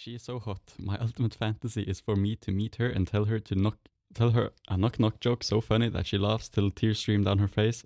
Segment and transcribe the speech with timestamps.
[0.00, 0.60] She is so hot.
[0.78, 3.78] My ultimate fantasy is for me to meet her and tell her to knock
[4.14, 7.38] tell her a knock knock joke so funny that she laughs till tears stream down
[7.38, 7.84] her face.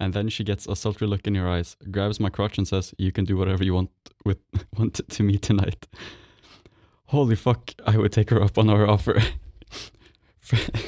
[0.00, 2.94] And then she gets a sultry look in her eyes, grabs my crotch and says,
[2.96, 3.90] You can do whatever you want
[4.24, 4.38] with
[4.78, 5.86] want to me tonight.
[7.08, 9.20] Holy fuck, I would take her up on our offer.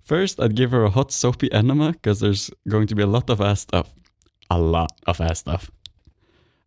[0.00, 3.28] First, I'd give her a hot soapy enema because there's going to be a lot
[3.28, 3.90] of ass stuff.
[4.48, 5.68] A lot of ass stuff.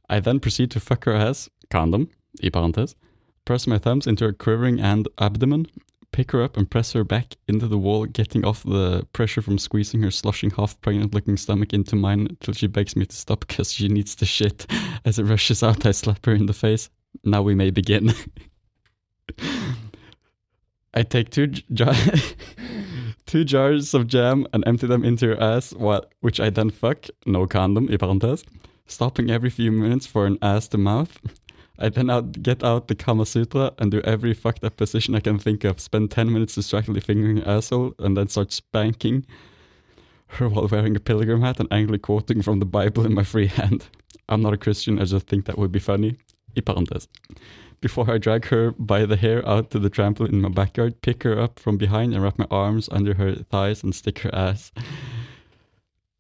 [0.10, 2.08] I then proceed to fuck her ass, condom,
[2.42, 2.96] i parentes,
[3.44, 5.68] press my thumbs into her quivering and abdomen,
[6.16, 9.58] pick her up and press her back into the wall, getting off the pressure from
[9.58, 13.42] squeezing her slushing half pregnant looking stomach into mine till she begs me to stop
[13.42, 14.66] because she needs to shit.
[15.06, 16.90] As it rushes out, I slap her in the face.
[17.26, 18.14] Now we may begin.
[20.94, 21.48] I take two
[23.26, 27.08] two jars of jam and empty them into her ass, while, which I then fuck,
[27.26, 28.46] no condom, i parentes,
[28.88, 31.20] stopping every few minutes for an ass to mouth.
[31.78, 35.20] I then out, get out the Kama Sutra and do every fucked up position I
[35.20, 39.26] can think of, spend 10 minutes distractedly fingering asshole, and then start spanking
[40.28, 43.48] her while wearing a pilgrim hat and angrily quoting from the Bible in my free
[43.48, 43.88] hand.
[44.30, 46.18] I'm not a Christian, I just think that would be funny.
[47.82, 51.24] Before I drag her by the hair out to the trampoline in my backyard, pick
[51.24, 54.72] her up from behind and wrap my arms under her thighs and stick her ass.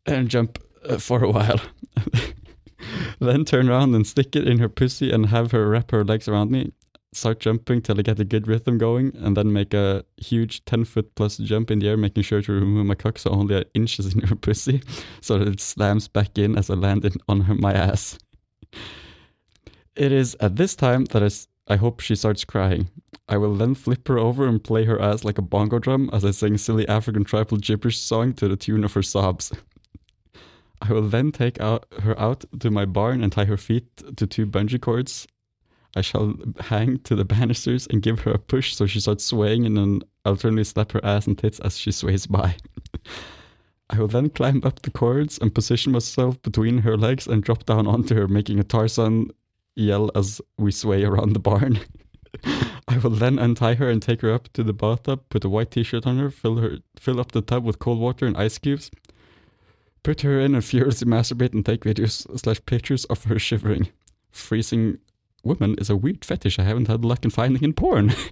[0.05, 1.61] And jump uh, for a while.
[3.19, 6.27] then turn around and stick it in her pussy and have her wrap her legs
[6.27, 6.71] around me.
[7.13, 10.83] Start jumping till I get a good rhythm going, and then make a huge 10
[10.83, 14.13] foot plus jump in the air, making sure to remove my cock so only inches
[14.13, 14.81] in her pussy,
[15.21, 18.19] so that it slams back in as I land in, on her, my ass.
[19.95, 22.89] It is at this time that I, s- I hope she starts crying.
[23.29, 26.25] I will then flip her over and play her ass like a bongo drum as
[26.25, 29.53] I sing silly African tribal gibberish song to the tune of her sobs.
[30.87, 33.85] I will then take out, her out to my barn and tie her feet
[34.17, 35.27] to two bungee cords.
[35.95, 39.65] I shall hang to the banisters and give her a push so she starts swaying
[39.65, 42.57] and then alternately slap her ass and tits as she sways by.
[43.89, 47.65] I will then climb up the cords and position myself between her legs and drop
[47.65, 49.29] down onto her, making a Tarzan
[49.75, 51.79] yell as we sway around the barn.
[52.87, 55.71] I will then untie her and take her up to the bathtub, put a white
[55.71, 58.89] t-shirt on her, fill her fill up the tub with cold water and ice cubes,
[60.05, 63.89] put her in and furiously masturbate and take videos slash pictures of her shivering.
[64.29, 64.99] Freezing
[65.43, 68.13] women is a weird fetish I haven't had luck in finding in porn.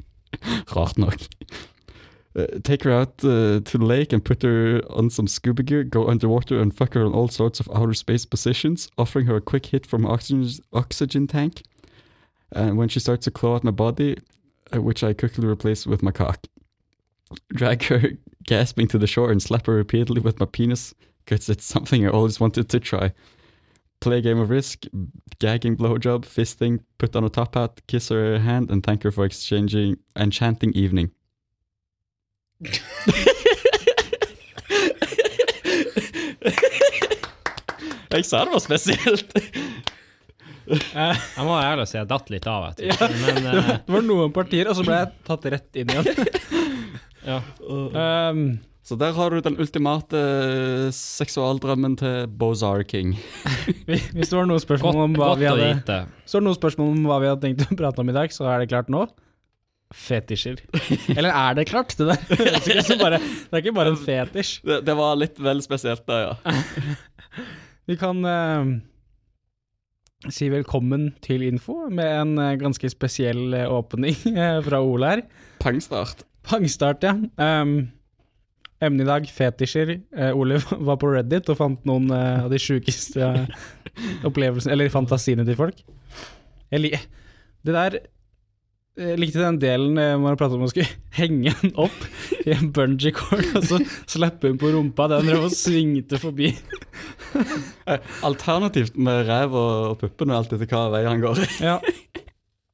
[2.36, 5.84] Uh, take her out uh, to the lake and put her on some scuba gear,
[5.84, 9.42] go underwater and fuck her on all sorts of outer space positions, offering her a
[9.42, 11.62] quick hit from oxygen, oxygen tank.
[12.52, 14.18] And when she starts to claw at my body,
[14.74, 16.48] uh, which I quickly replace with my cock.
[17.54, 18.02] Drag her
[18.46, 22.10] gasping to the shore and slap her repeatedly with my penis, because it's something I
[22.10, 23.14] always wanted to try.
[24.00, 24.86] Play a game of risk,
[25.40, 29.26] gagging blowjob, fisting, put on a top hat, kiss her hand, and thank her for
[29.26, 31.12] exchanging enchanting evening.
[38.14, 39.32] Jeg sa det var spesielt.
[40.68, 43.16] Jeg må være ærlig og si jeg datt litt av etter.
[43.24, 43.72] Men uh...
[43.84, 46.06] Det var noen partier, og så ble jeg tatt rett inn igjen.
[47.32, 47.40] ja.
[47.66, 48.44] Um,
[48.84, 50.22] Så der har du den ultimate
[50.92, 53.14] seksualdrømmen til Bozar King.
[53.88, 56.02] hvis det var noen spørsmål om hva vi hadde.
[56.28, 58.50] Så det noen spørsmål om hva vi hadde tenkt å prate om i dag, så
[58.52, 59.06] er det klart nå.
[59.94, 60.60] Fetisjer.
[61.18, 61.96] Eller er det klart?
[61.96, 62.20] Det, der?
[62.28, 64.58] det, er ikke bare, det er ikke bare en fetisj.
[64.68, 66.58] Det, det var litt vel spesielt, da, ja.
[67.88, 68.68] Vi kan uh,
[70.28, 75.28] si velkommen til info med en uh, ganske spesiell eh, åpning uh, fra Ole her.
[75.64, 76.28] Pangstart.
[76.48, 77.16] Pangstart, ja.
[77.40, 77.94] Um,
[78.84, 79.98] Emnet i dag, fetisjer.
[80.16, 83.68] Eh, Ole var på Reddit og fant noen eh, av de sjukeste eh,
[84.28, 85.84] opplevelsene, eller fantasiene til folk.
[86.74, 87.00] Jeg
[87.64, 88.02] det der
[88.94, 90.90] jeg likte den delen eh, han pratet om å skulle
[91.20, 92.04] henge den opp
[92.44, 95.08] i en bungee cord og så slippe den på rumpa.
[95.16, 96.52] Den drev og svingte forbi.
[98.22, 101.42] Alternativt med ræv og puppene og alt etter hva vei han går.
[101.64, 101.80] Ja.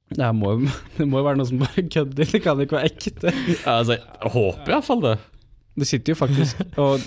[0.10, 0.56] Det, må,
[0.98, 3.34] det må jo være noe som bare kødder, det kan ikke være ekte.
[3.70, 5.18] Altså, jeg håper iallfall det.
[5.80, 7.04] Det sitter jo faktisk Og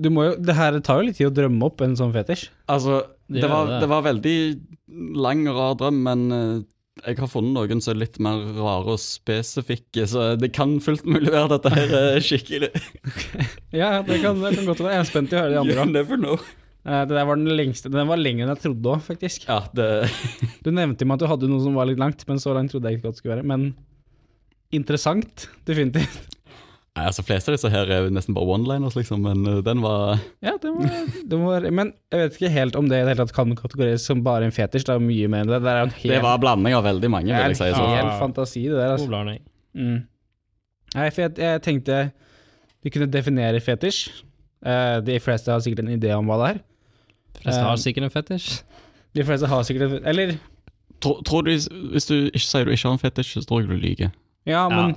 [0.00, 2.46] du må jo, det her tar jo litt tid å drømme opp en sånn fetisj.
[2.72, 3.80] Altså, Det det var, det.
[3.82, 4.36] det var veldig
[5.20, 6.54] lang og rar drøm, men eh,
[7.06, 11.04] jeg har funnet noen som er litt mer rare og spesifikke, så det kan fullt
[11.08, 12.70] mulig være at dette her er skikkelig.
[13.80, 14.96] Ja, det kan, det kan godt være.
[14.96, 15.76] Jeg er spent i å høre de andre.
[15.84, 16.40] You never know.
[16.80, 17.92] Eh, Det der var den lengste.
[17.92, 19.44] Den var lengre enn jeg trodde òg, faktisk.
[19.52, 19.86] Ja, det
[20.64, 22.88] Du nevnte meg at du hadde noe som var litt langt, men så langt trodde
[22.88, 23.46] jeg ikke det skulle være.
[23.52, 23.68] Men
[24.72, 26.26] interessant, definitivt.
[26.96, 29.78] Nei, altså Fleste av disse her er jo nesten bare one-liners, liksom, men uh, den
[29.84, 30.96] var Ja, den var,
[31.30, 34.06] den var Men jeg vet ikke helt om det i det hele tatt kan kategoriseres
[34.10, 34.84] som bare en fetisj.
[34.88, 35.60] Det er mye mer enn det.
[35.62, 37.60] Det er en hel, Det var en blanding av veldig mange, det er vil jeg
[37.60, 37.68] si.
[37.70, 37.86] en Så.
[37.94, 38.16] hel Ja.
[38.18, 38.96] fantasi, det der.
[38.96, 39.24] Altså.
[39.24, 39.38] Nei,
[39.74, 40.00] Mm.
[40.96, 41.98] Nei, for jeg, jeg tenkte
[42.82, 44.08] vi kunne definere fetisj.
[44.66, 46.58] Uh, de fleste har sikkert en idé om hva det er.
[47.36, 48.62] De Fleste Eh, har sikkert en fetisj.
[49.14, 50.34] De fleste har sikkert en Eller,
[51.00, 53.70] Tror, tror du, Hvis du ikke sier du ikke har en fetisj, så tror jeg
[53.70, 54.10] du lyver.
[54.46, 54.96] ja, men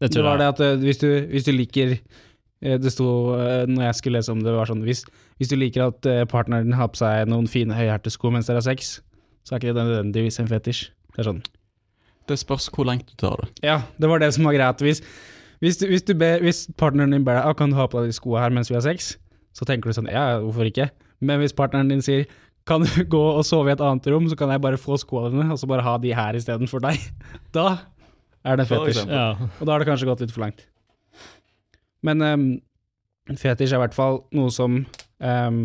[0.00, 3.64] Det Det var det at eh, hvis du, hvis du liker eh, Det sto eh,
[3.68, 5.04] når jeg skulle lese om det, var sånn hvis,
[5.40, 9.00] hvis du liker at partneren har på seg noen fine høyhælte mens dere har sex,
[9.44, 10.90] så er ikke det nødvendigvis en fetisj.
[11.14, 11.42] Det er sånn.
[12.26, 13.48] Det spørs hvor langt du tar det.
[13.62, 14.82] Ja, det var det som var greit.
[14.82, 15.02] Hvis,
[15.60, 18.00] hvis, du, hvis, du be, hvis partneren din ber deg ah, kan du ha på
[18.00, 19.14] deg de skoene her mens vi har sex,
[19.56, 20.90] så tenker du sånn ja, hvorfor ikke?
[21.24, 22.26] Men hvis partneren din sier
[22.66, 25.30] kan du gå og sove i et annet rom, så kan jeg bare få skoene
[25.30, 26.98] dine, og så bare ha de her istedenfor deg.
[27.56, 27.68] Da
[28.46, 29.02] er det en fetisj.
[29.10, 29.26] Ja.
[29.58, 30.62] Og da har det kanskje gått litt for langt.
[32.06, 32.46] Men um,
[33.34, 35.60] fetisj er i hvert fall noe som um,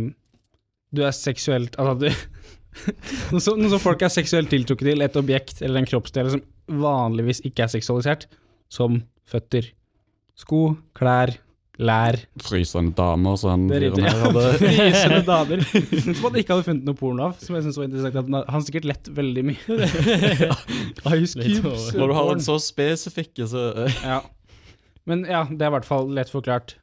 [0.92, 2.07] du er seksuelt Altså du
[3.33, 6.44] noe, som, noe som folk er seksuelt tiltrukket til, et objekt eller en kroppsdel som
[6.81, 8.30] vanligvis ikke er seksualisert,
[8.72, 9.68] som føtter,
[10.39, 11.33] sko, klær,
[11.81, 14.44] lær Frysende damer er fyren her hadde.
[14.62, 15.63] Frysende damer.
[15.66, 18.19] Som han ikke hadde funnet noe porno av, som jeg synes var interessant.
[18.22, 19.78] at Han han har sikkert lett veldig mye.
[21.18, 21.88] Ice cubes.
[21.98, 23.66] Når du har en så spesifikke, så
[24.04, 24.22] Ja.
[25.10, 26.75] Men ja, det er i hvert fall lett forklart.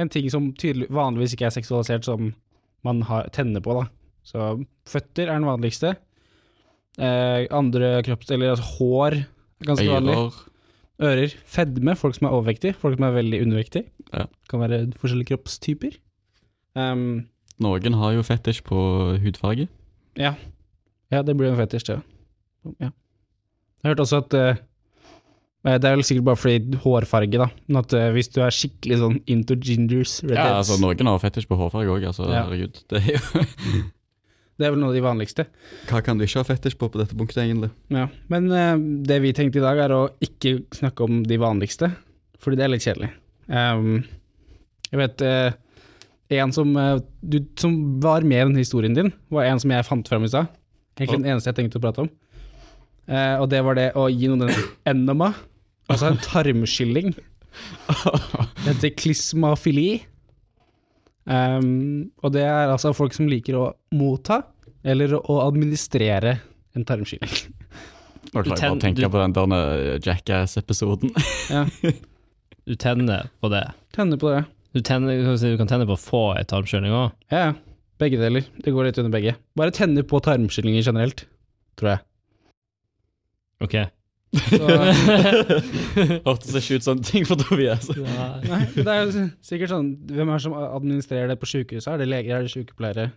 [0.00, 2.30] En ting som tydelig, vanligvis ikke er seksualisert, som
[2.86, 3.88] man har, tenner på, da.
[4.24, 4.46] Så
[4.88, 5.94] føtter er den vanligste.
[7.00, 10.16] Eh, andre kroppsdeler, altså hår, er ganske vanlig.
[11.02, 11.34] Ører.
[11.48, 13.88] Fedme, folk som er overvektige, folk som er veldig undervektige.
[14.12, 14.26] Ja.
[14.50, 15.98] Kan være forskjellige kroppstyper.
[16.78, 17.26] Um,
[17.60, 18.78] Noen har jo fetisj på
[19.22, 19.68] hudfarge.
[20.18, 20.34] ja.
[21.10, 22.00] ja, det blir en fetisj, det.
[22.80, 22.90] Ja.
[22.90, 24.58] Jeg har hørt også at uh,
[25.64, 27.48] det er vel sikkert bare fordi hårfarge, da.
[27.68, 31.20] Men at uh, hvis du er skikkelig sånn into gingers, Ja, redheads altså Noen har
[31.22, 32.28] fetisj på hårfarge òg, altså.
[32.28, 32.44] Ja.
[32.44, 32.82] Herregud.
[32.90, 33.20] Det er jo
[34.60, 35.46] Det er vel noe av de vanligste.
[35.88, 37.70] Hva kan du ikke ha fetisj på på dette punktet, egentlig?
[37.88, 38.10] Ja.
[38.28, 38.76] Men uh,
[39.08, 41.88] det vi tenkte i dag, er å ikke snakke om de vanligste,
[42.44, 43.08] fordi det er litt kjedelig.
[43.48, 44.02] Um,
[44.90, 45.56] jeg vet uh,
[46.30, 47.72] En som, uh, du, som
[48.04, 50.52] var med i den historien din, var en som jeg fant fram i stad.
[51.00, 52.12] Egentlig den eneste jeg tenkte å prate om.
[53.10, 55.32] Og det var det å gi noen en enema,
[55.90, 57.14] altså en tarmskylling.
[58.60, 59.88] Det heter klismafili.
[61.30, 64.42] Ehm, og det er altså folk som liker å motta
[64.82, 66.38] eller å administrere
[66.74, 67.34] en tarmskylling.
[68.30, 71.12] Nå klarer jeg bare å tenke du- på den der eh, Jackass-episoden.
[71.50, 71.64] Ja,
[72.68, 73.62] Du tenner på det.
[73.96, 74.44] tenner på det.
[74.74, 77.12] Du, tenner, du kan tenne på å få en tarmskylling òg.
[77.32, 77.52] Ja, ja.
[78.00, 78.44] Begge deler.
[78.62, 79.34] Det går litt under begge.
[79.58, 81.24] Bare tenne på tarmskyllinger generelt,
[81.76, 82.00] tror jeg.
[83.66, 83.74] Ok.
[86.26, 87.88] Hørtes ikke ut som ting for Tobias.
[87.96, 91.90] nei, det er jo sikkert sånn Hvem er det som administrerer det på sykehuset?
[91.96, 93.08] Er det leger, er det sykepleiere?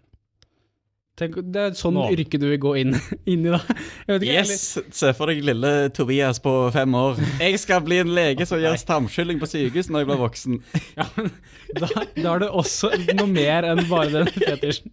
[1.13, 2.07] Tenk, det er sånn Nå.
[2.15, 2.95] yrke du vil gå inn,
[3.29, 3.59] inn i, da.
[4.07, 4.63] Jeg vet ikke, Yes!
[4.97, 7.21] Se for deg lille Tobias på fem år.
[7.37, 10.57] Jeg skal bli en lege som gjør tarmskylling på sykehus når jeg blir voksen.
[10.97, 11.29] Ja, men
[11.77, 14.89] da, da er det også noe mer enn bare den fetisjen.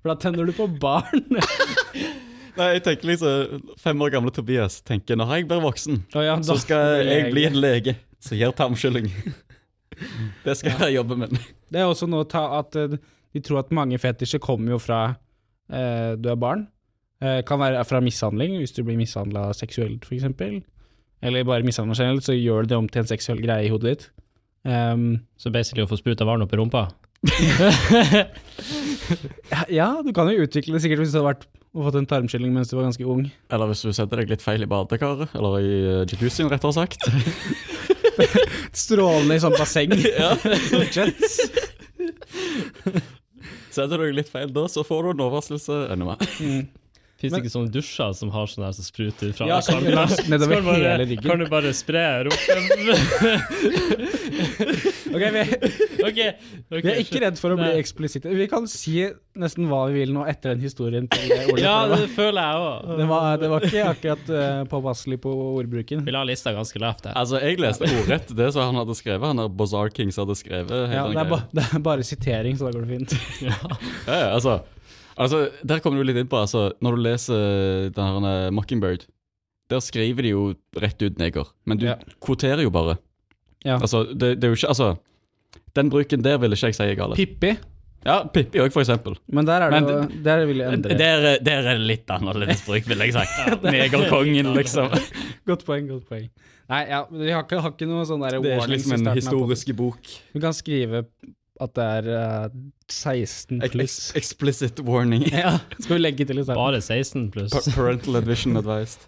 [0.00, 1.28] For da tenner du på barn.
[2.56, 6.36] Nei, jeg tenker liksom Fem år gamle Tobias tenker når jeg blir voksen, oh, ja,
[6.44, 9.10] så skal jeg bli en lege som gjør tarmskylling.
[10.44, 11.36] Det skal jeg jobbe med.
[11.72, 12.98] Det er også noe ta at vi
[13.36, 15.00] de tror at mange fetisjer kommer jo fra
[15.72, 16.66] eh, du er barn.
[17.20, 20.26] Eh, kan være fra mishandling, hvis du blir mishandla seksuelt, f.eks.
[21.24, 23.92] Eller bare mishandla generelt, så gjør du det om til en seksuell greie i hodet
[23.92, 24.06] ditt.
[24.66, 26.88] Um, Så basically å få spruta vann opp i rumpa.
[29.78, 32.54] ja, du kan jo utvikle det sikkert hvis du hadde vært og fått en tarmskylling
[32.54, 33.26] mens du var ganske ung.
[33.52, 37.04] Eller hvis du setter deg litt feil i badekaret, eller i uh, jacuzzien, rettere sagt.
[38.86, 39.92] Strålende i sånn basseng.
[40.16, 40.32] Ja.
[40.88, 41.36] Jets.
[43.76, 46.24] Setter du deg litt feil da, så får du en overraskelse ennå mer.
[46.40, 46.64] Mm.
[47.16, 49.80] Fins det ikke sånne dusjer som har sånn her som spruter ut fra Ja, kan,
[49.88, 51.24] langs nedover kan, bare- hele ryggen.
[51.30, 52.60] Kan du bare spre rumpen?
[55.16, 55.40] Ok, vi,
[56.04, 56.32] okay,
[56.68, 58.28] okay, vi er ikke redd for å bli eksplisitte.
[58.36, 59.06] Vi kan si
[59.40, 61.62] nesten hva vi vil nå etter den historien til eh, Ole.
[61.62, 62.90] Ja, det føler jeg òg.
[63.00, 66.04] det, var, det var ikke akkurat uh, påpasselig på ordbruken.
[66.04, 67.14] Vi la lista ganske lavt her.
[67.16, 69.24] Altså, jeg leste ordrett det som han hadde skrevet.
[69.32, 70.76] Han der Bazaar Kings hadde skrevet.
[70.92, 73.10] Ja, det, er ba, det er bare sitering, så da går det fint.
[73.46, 73.56] Ja,
[74.06, 74.52] ja, altså,
[75.16, 79.06] altså, der kommer du litt inn på altså, Når du leser denne eh, Mockingbird,
[79.70, 80.42] der skriver de jo
[80.78, 81.96] rett ut neger, men du Ja.
[82.22, 82.98] kvoterer jo bare.
[83.64, 83.80] Ja.
[83.80, 84.96] Altså, det, det er jo ikke Altså,
[85.74, 87.16] den bruken der vil ikke jeg si er gal.
[87.18, 87.56] Pippi,
[88.06, 89.16] Ja, Pippi òg, for eksempel.
[89.34, 90.98] Men der er det Men jo Der vil jeg endre.
[90.98, 93.24] Der, der er det litt annerledes bruk, vil jeg si.
[93.74, 94.92] Negerkongen, liksom.
[95.48, 96.28] Godt poeng, godt poeng.
[96.70, 99.10] Nei, ja, vi har ikke, har ikke noe sånn der Det er ikke liksom en
[99.14, 100.12] historisk bok.
[100.34, 101.04] Du kan skrive
[101.60, 102.08] at det er
[102.46, 102.56] uh,
[102.92, 103.98] 16 Ex pluss.
[104.18, 105.24] explicit warning.
[105.32, 106.60] Ja, skal vi legge til i starten.
[106.62, 107.52] Bare 16 pluss.
[107.54, 109.06] Pa- Parental advision advised.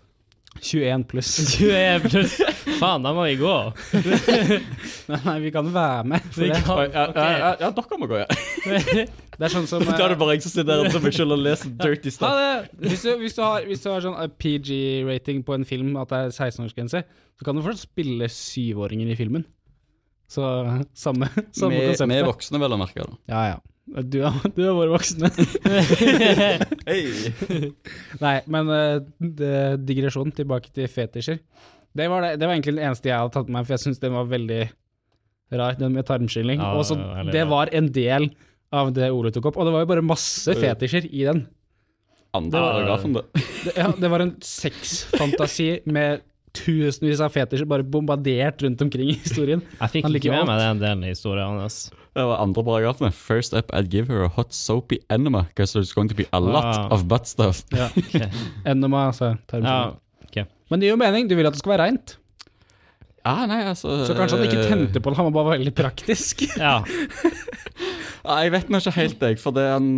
[0.65, 1.31] 21 pluss.
[1.61, 2.35] 21 pluss.
[2.81, 3.55] Faen, da må vi gå.
[3.93, 6.25] Nei, nei, vi kan være med.
[6.35, 6.61] For det.
[6.65, 6.93] kan- okay.
[6.95, 8.29] ja, ja, ja, ja, dere må gå, ja.
[9.39, 11.15] det er sånn som Da er det eh, bare jeg som sitter der som meg
[11.15, 12.41] selv og leser dirty ha stuff.
[12.41, 12.89] det.
[12.89, 16.11] Hvis, du, hvis, du har, hvis du har sånn eh, PG-rating på en film, at
[16.15, 17.05] det er 16-årsgrense,
[17.39, 19.47] så kan du fortsatt spille syvåringer i filmen.
[20.29, 20.45] Så
[20.93, 23.07] samme, samme Vi vi er voksne, vel å merke.
[23.07, 23.17] da.
[23.33, 23.59] Ja, ja.
[23.89, 25.31] Du, har, du har vært voksne.
[26.89, 27.33] Hey.
[28.25, 29.55] Nei, men eh, det,
[29.89, 31.41] digresjon tilbake til fetisjer.
[31.97, 33.87] Det var, det, det var egentlig den eneste jeg hadde tatt med meg, for jeg
[33.87, 34.61] syns den var veldig
[35.57, 36.61] rar, den med tarmskylling.
[36.61, 36.99] Ja, og så
[37.33, 38.29] det var en del
[38.77, 41.47] av det Ole tok opp, og det var jo bare masse fetisjer i den.
[42.37, 43.25] Andre det, paragrafen, det.
[43.65, 46.21] Det, ja, det var en sexfantasi med
[46.57, 49.63] tusenvis av fetisjer bare bombardert rundt omkring i historien.
[49.81, 50.49] Jeg fikk ikke med alt.
[50.51, 51.79] meg den delen av historien hans.
[52.19, 53.13] Det var andre paragrafen.
[53.15, 56.41] First up, I'd give her a hot soapy enema, because there's going to be a
[56.41, 56.89] lot Ah.
[56.91, 57.65] of butt stuff.
[57.71, 57.89] Ja.
[58.67, 59.37] Enema, altså.
[59.53, 59.95] Ja,
[60.27, 60.47] okay.
[60.71, 62.17] Men det gir jo mening, du vil at det skal være reint.
[63.27, 66.47] Ja, nei, altså Så kanskje han ikke tente på det, han var bare veldig praktisk.
[66.57, 66.79] Ja.
[68.25, 69.91] Ja, jeg vet nå ikke helt, jeg, for det er han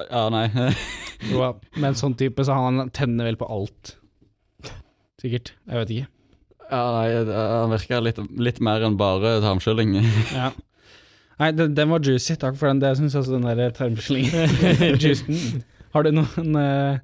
[0.00, 0.46] Ja, nei.
[1.30, 3.96] Jo, Med en sånn type, så han tenner vel på alt.
[5.20, 5.52] Sikkert.
[5.68, 6.08] Jeg vet ikke.
[6.70, 9.96] Ja, nei, Han virker litt, litt mer enn bare tarmskylling.
[10.40, 10.50] Ja.
[11.40, 12.34] Nei, den, den var juicy.
[12.36, 12.82] Takk for den.
[12.82, 15.62] Det syns også den der tarmskyllingen.
[15.94, 16.98] Har du noen uh,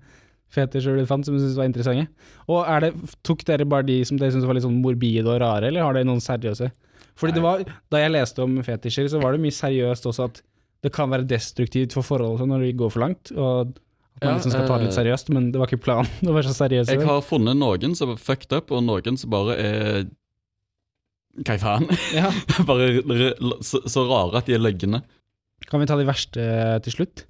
[0.53, 2.05] fetisjer du fant som du syns var interessante?
[2.53, 2.93] Og det,
[3.27, 5.97] tok dere bare de som dere syntes var litt sånn morbide og rare, eller har
[5.97, 6.69] dere noen seriøse?
[7.17, 10.43] Fordi det var, Da jeg leste om fetisjer, så var det mye seriøst også at
[10.85, 13.33] det kan være destruktivt for forhold sånn når de går for langt.
[13.33, 13.73] Og
[14.17, 16.09] at man Ja, liksom skal ta det litt eh, seriøst, men det var ikke planen
[16.31, 16.89] å være så seriøs.
[16.93, 20.07] Jeg har funnet noen som er fucked up, og noen som bare er
[21.45, 21.85] Hva i faen?
[22.17, 22.31] ja.
[22.69, 25.03] bare så, så rare at de er løgne.
[25.69, 27.27] Kan vi ta de verste eh, til slutt?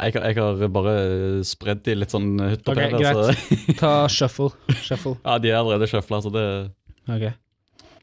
[0.00, 0.94] Jeg, jeg har bare
[1.44, 2.96] spredd de litt sånn hytt og pæl.
[3.04, 4.48] så- Ta shuffle.
[4.80, 5.18] Shuffle.
[5.26, 6.46] Ja, de er allerede shuffla, så det
[7.10, 7.26] Ok.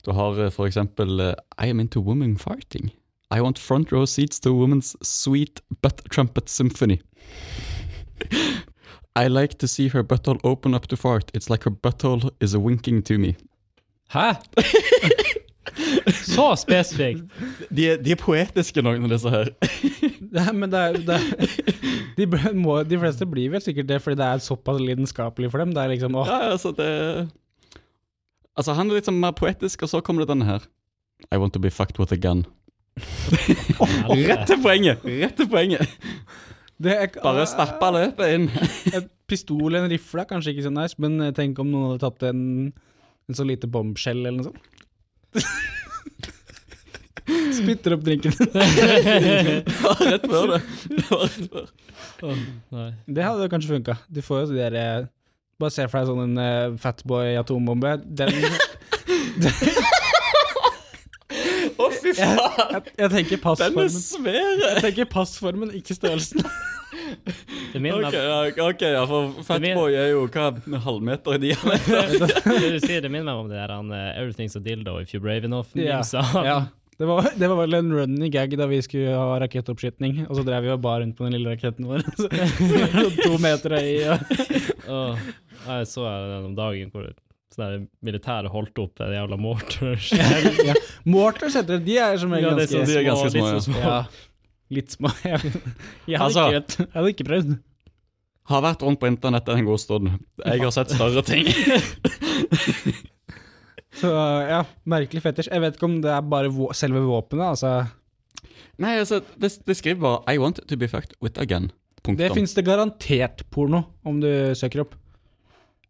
[0.05, 2.91] Du har eh, for eksempel eh, I am into women farting.
[3.33, 7.01] I want front row seats to women's sweet butt trumpet symphony.
[9.17, 11.31] I like to see her butthole open up to fart.
[11.33, 13.35] It's like her butthole is winking to me.
[14.13, 14.35] Hæ?
[16.13, 17.23] Så spesifikt.
[17.69, 19.49] De er, de er poetiske, noen av disse her.
[20.37, 21.25] Nei, men det er, det er
[22.17, 25.73] de, må, de fleste blir vel sikkert det, fordi det er såpass lidenskapelig for dem.
[25.75, 26.89] Det er liksom åh, Ja, altså, det
[28.57, 30.63] Altså, han er litt sånn mer poetisk, og så kommer det denne her.
[31.29, 32.45] I want to be fucked with a gun.
[34.09, 35.03] Rett til poenget!
[35.05, 35.85] Rett til poenget.
[36.83, 38.45] Det er, Bare stappe løpet inn.
[38.97, 42.03] En pistol eller en rifle er kanskje ikke så nice, men tenk om noen hadde
[42.05, 42.41] tatt en,
[43.27, 44.61] en så lite bombshell eller noe sånt.
[47.57, 48.31] Spytter opp drinken.
[50.07, 50.61] Rett før det.
[53.05, 53.93] Det hadde kanskje funka.
[54.07, 55.05] Du får jo de der eh,
[55.57, 57.91] Bare se for deg sånn en uh, fatboy-atombombe.
[58.05, 58.29] Den
[61.77, 62.39] Å, fy faen!
[62.73, 63.89] jeg, jeg tenker Den er passformen.
[64.01, 64.63] svær!
[64.63, 66.43] Jeg tenker passformen, ikke størrelsen.
[67.73, 72.15] Det minner Ok, ja, ok, ja, for Fatboy er jo hva, en halvmeter i diameter.
[72.63, 75.13] det du sier, det minner meg om det der han, eh, 'Everything's a dildo if
[75.13, 75.75] you're brave enough'.
[75.77, 76.01] Ja,
[76.47, 76.59] ja.
[76.97, 80.45] Det var, det var vel en running gag da vi skulle ha rakettoppskyting, og så
[80.47, 82.01] drev vi og bar rundt på den lille raketten vår.
[82.17, 82.31] Så,
[83.21, 83.91] to meter høy.
[84.87, 85.19] Og,
[85.67, 87.11] Åh, jeg så den om dagen hvor
[87.57, 90.11] sånne militæret militære holdt opp det jævla mortars.
[90.67, 90.73] ja.
[91.05, 91.85] Mortars heter det.
[91.87, 93.79] De er som regel Ja, er ganske de er ganske små, små, litt små.
[93.81, 93.97] ja,
[94.77, 95.11] Litt små.
[95.23, 95.39] Jeg,
[96.11, 97.55] jeg, hadde Altså- ikke, jeg hadde ikke prøvd.
[98.47, 100.09] Har vært rundt på internett en god stund.
[100.45, 101.47] Jeg har sett større ting.
[103.97, 104.11] Så
[104.47, 105.49] ja, merkelig fetisj.
[105.51, 107.55] Jeg vet ikke om det er bare vå selve våpenet.
[107.55, 107.71] Altså.
[108.79, 111.71] Nei, altså, det, det skriver bare I want to be fucked with a gun.
[112.03, 112.21] Punktum.
[112.21, 114.93] Det fins det garantert porno, om du søker opp.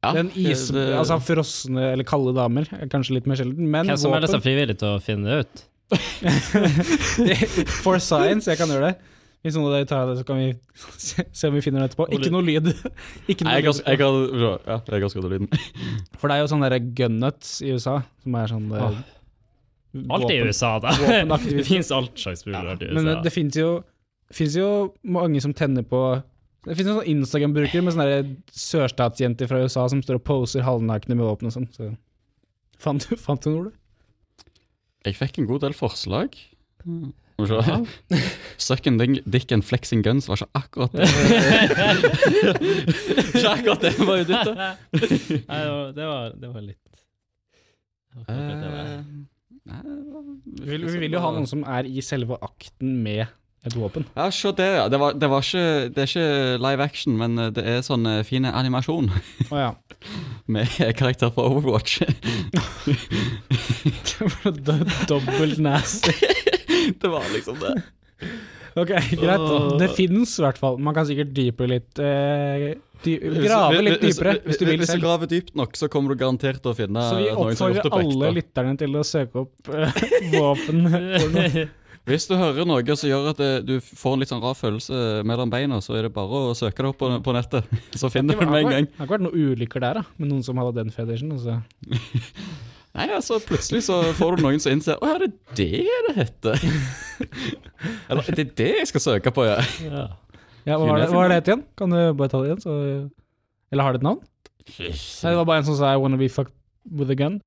[0.05, 3.97] Ja, Den is, altså Frosne eller kalde damer er kanskje litt mer sjelden, men Hvem
[3.97, 5.63] som melder seg våpen frivillig til å finne det ut?
[7.83, 9.15] For science, jeg kan gjøre det.
[9.45, 10.47] Hvis noen av dere tar det, så kan vi
[10.99, 12.07] se, om vi finner det etterpå.
[12.17, 12.67] Ikke noe lyd.
[13.31, 14.53] Ikke Nei, jeg jeg kan, ja,
[14.89, 15.49] jeg kan skrudd lyden.
[16.17, 18.97] For det er jo sånne der gunnuts i USA, som er sånn eh,
[20.13, 20.91] Alt i USA, da.
[21.47, 22.97] Det fins alt slags Ja, i USA.
[22.97, 23.69] men det fins jo,
[24.59, 24.71] jo
[25.07, 26.01] mange som tenner på
[26.67, 28.17] Det finnes noen Instagram-brukere med sånne
[28.51, 31.69] sørstatsjenter fra USA som står og poser halvnakne med våpen og sånn.
[31.75, 31.93] Så.
[32.83, 33.71] Fant, du- fant du noe?
[35.07, 36.35] Jeg fikk en god del forslag.
[36.83, 37.13] Mm.
[37.37, 37.77] Ja.
[38.57, 38.97] Sucking
[39.29, 41.05] dick and flexing guns var ikke akkurat det.
[43.21, 44.55] ikke akkurat det var ute etter.
[44.57, 45.59] Nei,
[45.93, 47.03] det var, det var, litt
[48.17, 48.77] det var det der.
[48.87, 49.01] Eh,
[49.69, 49.81] nei,
[50.65, 53.27] Vi vi vil jo ha noen som er i selve akten med
[53.67, 54.05] et våpen.
[54.15, 54.85] Ja, se det, ja.
[54.91, 58.07] Det, var, det, var ikke, det er ikke live action, men eh, det er sånn
[58.09, 59.11] eh, fin animasjon
[59.51, 59.71] Oh, ja.
[60.53, 61.93] med karakter fra Overwatch.
[65.09, 66.13] Dobbelt nasty.
[67.01, 67.75] det var liksom det.
[68.77, 69.47] Ok, greit.
[69.81, 70.75] Det finnes i hvert fall.
[70.81, 75.01] Man kan sikkert dype litt eh, dy Grave litt dypere, hvis du vil Hvis du
[75.01, 77.75] graver dypt nok, så kommer du garantert til å finne Så vi noen som har
[77.75, 79.91] gjort det på alle lytterne til å søke opp eh,
[80.33, 80.79] våpen.
[82.07, 85.51] Hvis du hører noe som gjør at du får en litt sånn rar følelse mellom
[85.51, 87.67] beina, så er det bare å søke det opp på, på nettet.
[87.99, 88.87] Så finner du det med en gang.
[88.87, 91.33] Det har ikke vært noen ulykker der, da, med noen som hadde den fetisjen.
[91.35, 91.57] Altså.
[92.97, 96.13] Nei, altså Plutselig så får du noen som innser Å er det er det det
[96.17, 96.63] heter.
[98.09, 99.59] Eller det er det jeg skal søke på, ja.
[99.83, 100.07] Ja.
[100.67, 101.61] Ja, hva var det, hva det het igjen?
[101.79, 102.63] Kan du bare ta det igjen?
[102.63, 102.73] Så,
[103.71, 104.19] eller har det et navn?
[104.67, 106.51] Nei, det var bare en som sa 'I wanna be fucked
[106.91, 107.37] with a gun'.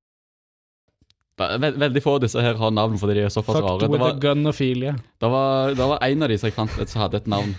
[1.61, 3.79] Vel- Veldig få av disse her har navn fordi de er såpass rare.
[3.79, 4.93] Det var, a gunophilia.
[5.21, 7.55] det, var, det var en av de som jeg fant et som hadde et navn.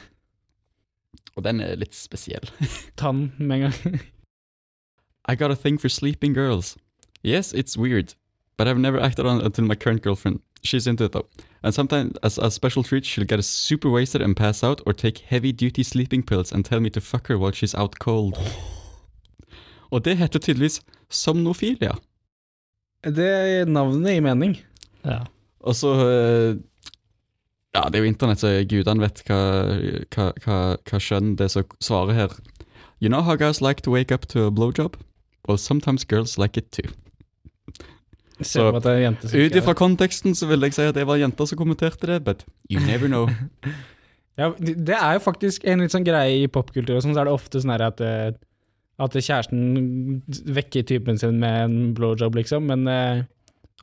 [1.37, 2.49] Og den er litt spesiell.
[3.01, 4.01] Tann med en gang.
[5.29, 6.77] I got a thing for sleeping girls.
[7.23, 8.15] Yes, it's weird,
[8.59, 10.41] but I've never acted on it until my current girlfriend.
[10.65, 11.27] She's into it though.
[11.63, 15.19] And sometimes, as a special treat, she'll get super wasted and pass out, or take
[15.29, 18.37] heavy duty sleeping pills and tell me to fuck her while she's out cold.
[19.93, 21.97] Og det heter tydeligvis somnofilia.
[23.03, 24.57] Det navnet gir mening.
[25.03, 25.25] Ja.
[25.63, 26.61] Og så eh,
[27.75, 29.39] Ja, det er jo internett, så gudene vet hva,
[30.13, 32.35] hva, hva, hva skjønn det er som svarer her.
[33.01, 34.99] You know how guys like to wake up to a blowjob?
[35.49, 36.93] Well, sometimes girls like it too.
[38.43, 41.59] Så, er Ut er ifra konteksten så vil jeg si at det var jenter som
[41.59, 43.29] kommenterte det, but you never know.
[44.41, 47.21] Ja, det det er jo faktisk en litt sånn greie i popkultur, og sånn, så
[47.21, 48.31] er det ofte sånn her at, eh,
[49.01, 50.23] at kjæresten
[50.53, 53.23] vekker typen sin med en blowjob, liksom, men eh,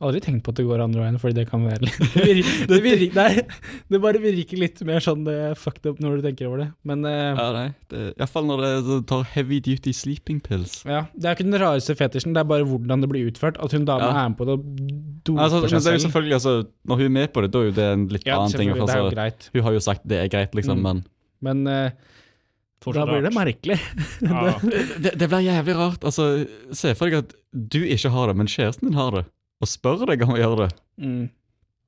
[0.00, 2.60] aldri tenkt på at det går andre veien, fordi det kan være litt Det, virker,
[2.70, 3.42] det, virker, nei,
[3.92, 7.04] det bare virker litt mer sånn eh, fucked up når du tenker over det, men
[7.04, 7.66] eh, Ja, nei.
[7.92, 10.78] det- Iallfall når det tar heavy duty sleeping pills.
[10.88, 13.58] ja, Det er ikke den rareste fetisjen, det er bare hvordan det blir utført.
[13.60, 14.24] At hun dama Ja.
[14.24, 14.64] er med på det og
[15.26, 16.06] doper Altså, men det er jo selv.
[16.06, 16.54] selvfølgelig, altså,
[16.88, 18.70] Når hun er med på det, da er jo det en litt Ja, annen ting.
[18.72, 20.82] selvfølgelig, det er jo Altså, greit, hun har jo sagt det er greit, liksom, Mm.
[20.88, 21.04] men
[21.42, 21.90] men eh,
[22.96, 23.76] da blir det merkelig.
[24.24, 24.54] Ja.
[24.62, 26.04] det, det blir jævlig rart.
[26.08, 29.24] Altså, Se for deg at du ikke har det, men kjæresten din har det,
[29.60, 30.70] og spør deg om å gjøre det.
[31.04, 31.22] Mm.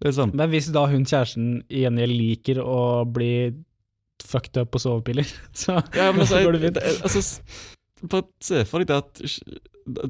[0.03, 3.33] Det er sånn Men hvis da hun kjæresten i gjengjeld liker å bli
[4.23, 5.29] fucked up på sovepiller,
[5.63, 6.81] så Ja, men altså, går det fint.
[7.03, 7.23] altså
[8.03, 9.23] Bare se for deg at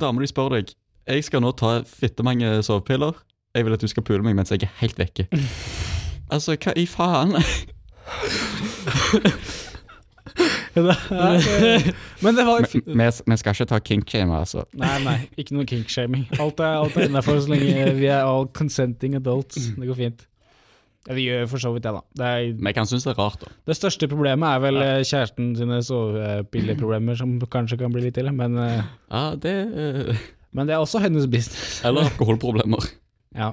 [0.00, 0.72] damer de spør deg
[1.10, 3.14] Jeg skal nå ta fittemange sovepiller.
[3.54, 5.26] Jeg vil at du skal pule meg mens jeg er helt vekke.
[6.32, 7.34] Altså, hva i faen?
[12.24, 14.64] Men det var Vi skal ikke ta kinkshaming, altså.
[14.78, 16.26] Nei, nei, ikke noe kinkshaming.
[16.40, 19.72] Alt er, alt er innafor så lenge vi er all consenting adults.
[19.76, 20.28] Det går fint.
[21.08, 22.02] Ja, vi gjør for så vidt det, da.
[22.14, 23.50] Det, er, Men jeg kan synes det er rart, da.
[23.66, 24.92] det største problemet er vel ja.
[25.02, 30.22] kjæresten sine sovepilleproblemer, som kanskje kan bli litt ille, men, eh, Ja, det uh...
[30.54, 31.80] men det er også hennes business.
[31.84, 32.86] Eller alkoholproblemer.
[33.34, 33.50] Ja,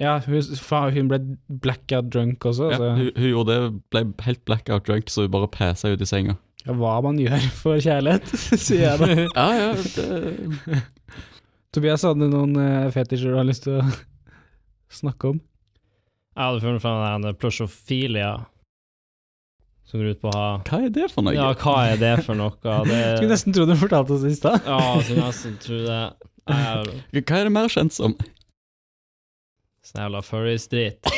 [0.00, 1.18] ja hun, faen, hun ble
[1.64, 2.70] blackout drunk også.
[2.72, 6.00] Ja, så hun, hun gjorde det, ble helt blackout drunk, så hun bare passa ut
[6.00, 6.38] i senga.
[6.64, 8.32] ja, hva man gjør for kjærlighet,
[8.66, 9.10] sier jeg da.
[9.36, 10.82] Ja, ja, det
[11.72, 13.84] Tobias, hadde du noen uh, fetisjer du har lyst til å
[15.00, 15.38] snakke om?
[16.32, 18.32] Jeg hadde funnet fram den plushofilia.
[19.84, 21.32] som går ut på å ha Hva er det for noe?
[21.36, 22.52] Ja, hva er det for noe?
[22.60, 24.64] Det Skulle nesten tro du fortalte oss det i stad.
[24.68, 27.24] Ja, skulle nesten tro det Jeg...
[27.24, 28.16] Hva er det mer kjent som?
[29.92, 31.04] Sånn jævla furries-drit.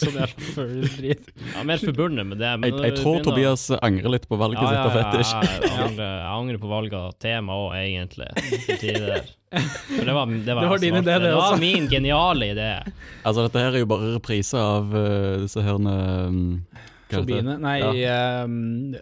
[0.00, 1.28] sånn er furry-drit.
[1.52, 2.52] Ja, mer forbundet med det.
[2.62, 5.32] Men Jeg, jeg tror Tobias angrer litt på valget sitt av fetisj.
[5.34, 5.50] Ja, jeg,
[5.84, 8.30] angrer, jeg angrer på valget av tema òg, egentlig.
[8.80, 9.20] tider.
[9.52, 12.70] For det var, det var, Det var din idé, det det var min geniale idé.
[13.22, 17.18] Altså, dette her er jo bare reprise av uh, disse her um, det?
[17.18, 17.76] Fobiene Nei,
[18.08, 18.96] ehm,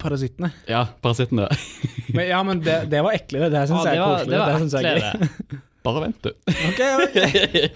[0.00, 0.48] parasittene.
[0.70, 1.44] Ja, parasittene.
[2.08, 3.50] Men, ja, men det, det var eklere.
[3.52, 4.32] Det syns Ja, jeg er koselig.
[4.32, 4.72] det var Det synes
[5.82, 6.32] Bare vent, du.
[6.68, 7.20] Ok, ok.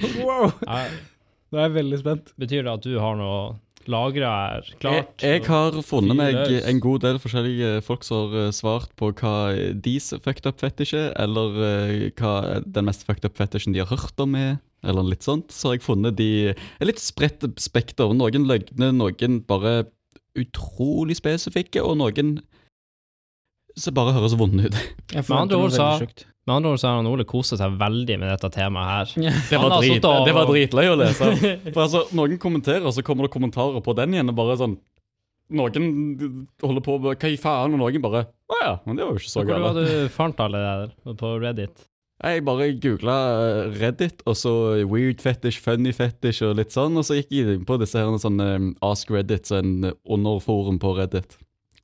[0.27, 0.51] Wow.
[0.67, 2.33] Nå er jeg veldig spent.
[2.39, 3.39] betyr det at du har noe
[3.87, 5.23] lagra her Jeg, klart?
[5.23, 6.35] jeg har funnet meg
[6.67, 9.35] en god del forskjellige folk som har eh, svart på hva
[9.79, 12.33] deres fucked up fetish er, eller eh, hva
[12.67, 15.55] den mest fucked up fetishen de har hørt om er, eller litt sånt.
[15.55, 18.11] Så har jeg funnet de et litt spredt spekter.
[18.19, 19.85] Noen løgne, noen bare
[20.37, 22.41] utrolig spesifikke, og noen
[23.79, 24.77] som bare høres vonde ut.
[25.15, 26.27] Jeg forventer andre ord noe sa- veldig sjukt.
[26.47, 29.33] Med andre ord så har han Ole koset seg veldig med dette temaet her.
[29.51, 31.31] Det var, drit, og- det var dritløy å lese.
[31.75, 34.31] For altså, Noen kommenterer, så kommer det kommentarer på den igjen.
[34.31, 34.77] og bare sånn
[35.57, 35.91] Noen
[36.63, 39.21] holder på med hva i faen, og noen bare Å ja, men det var jo
[39.23, 39.61] ikke så galt.
[39.63, 40.73] Hvor var du fant alle det
[41.07, 41.85] der på Reddit?
[42.25, 43.15] Jeg bare googla
[43.77, 44.53] Reddit, og så
[44.89, 48.15] weird fetish, funny fetish og litt sånn, og så gikk jeg inn på disse her
[48.23, 51.37] sånn um, Ask Reddit, så en underforum på Reddit,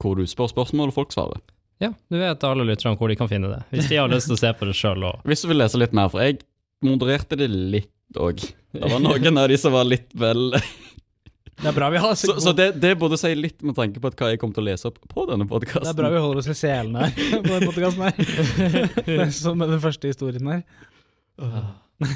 [0.03, 1.43] hvor du spør spørsmål, og folk svarer.
[1.83, 3.61] Ja, du vet alle lytterne hvor de kan finne det.
[3.75, 5.25] Hvis de har lyst til å se på det sjøl òg.
[5.27, 6.39] Hvis du vil lese litt mer, for jeg
[6.87, 7.91] modererte det litt
[8.23, 8.43] òg.
[8.73, 12.35] Det var noen av de som var litt vel Det er bra vi har Så,
[12.41, 14.89] så det, det burde si litt med tanke på hva jeg kommer til å lese
[14.89, 15.85] opp på denne podkasten.
[15.85, 17.13] Det er bra vi holder oss i selen her
[17.45, 18.97] på denne podkasten her.
[19.07, 20.65] Det er Som med den første historien her.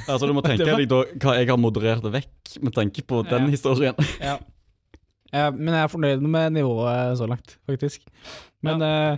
[0.06, 3.48] Altså, du må tenke deg da hva jeg har moderert vekk, med tanke på den
[3.48, 3.52] Ja.
[3.54, 4.04] historien.
[4.30, 4.36] Ja.
[5.34, 8.04] Ja, men jeg er fornøyd med nivået så langt, faktisk.
[8.64, 9.16] Men ja.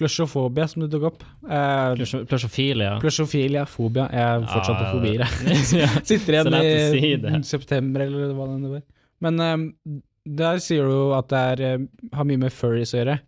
[0.00, 2.20] Plusjofobia, som du tok opp uh, ja.
[2.28, 2.94] Plusjofilia.
[3.02, 5.24] Plusjofilia, fobia Jeg er fortsatt på Ja, fobier,
[5.84, 6.04] jeg.
[6.10, 8.86] Sitter igjen i si september, eller hva det nå var.
[9.20, 9.56] Men eh,
[10.40, 11.84] der sier du at det er, eh,
[12.16, 13.18] har mye med furries å gjøre.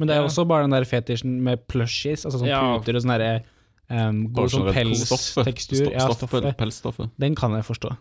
[0.00, 0.28] Men det er Ja.
[0.28, 2.62] også bare den der fetisjen med plushies, altså sånn Ja.
[2.78, 3.30] puter og sånn derre
[3.88, 5.90] um, God sånn pelstekstur.
[5.92, 6.50] Ja, stoffet.
[6.58, 7.12] Pelsstoffet.
[7.20, 7.94] Den kan jeg forstå.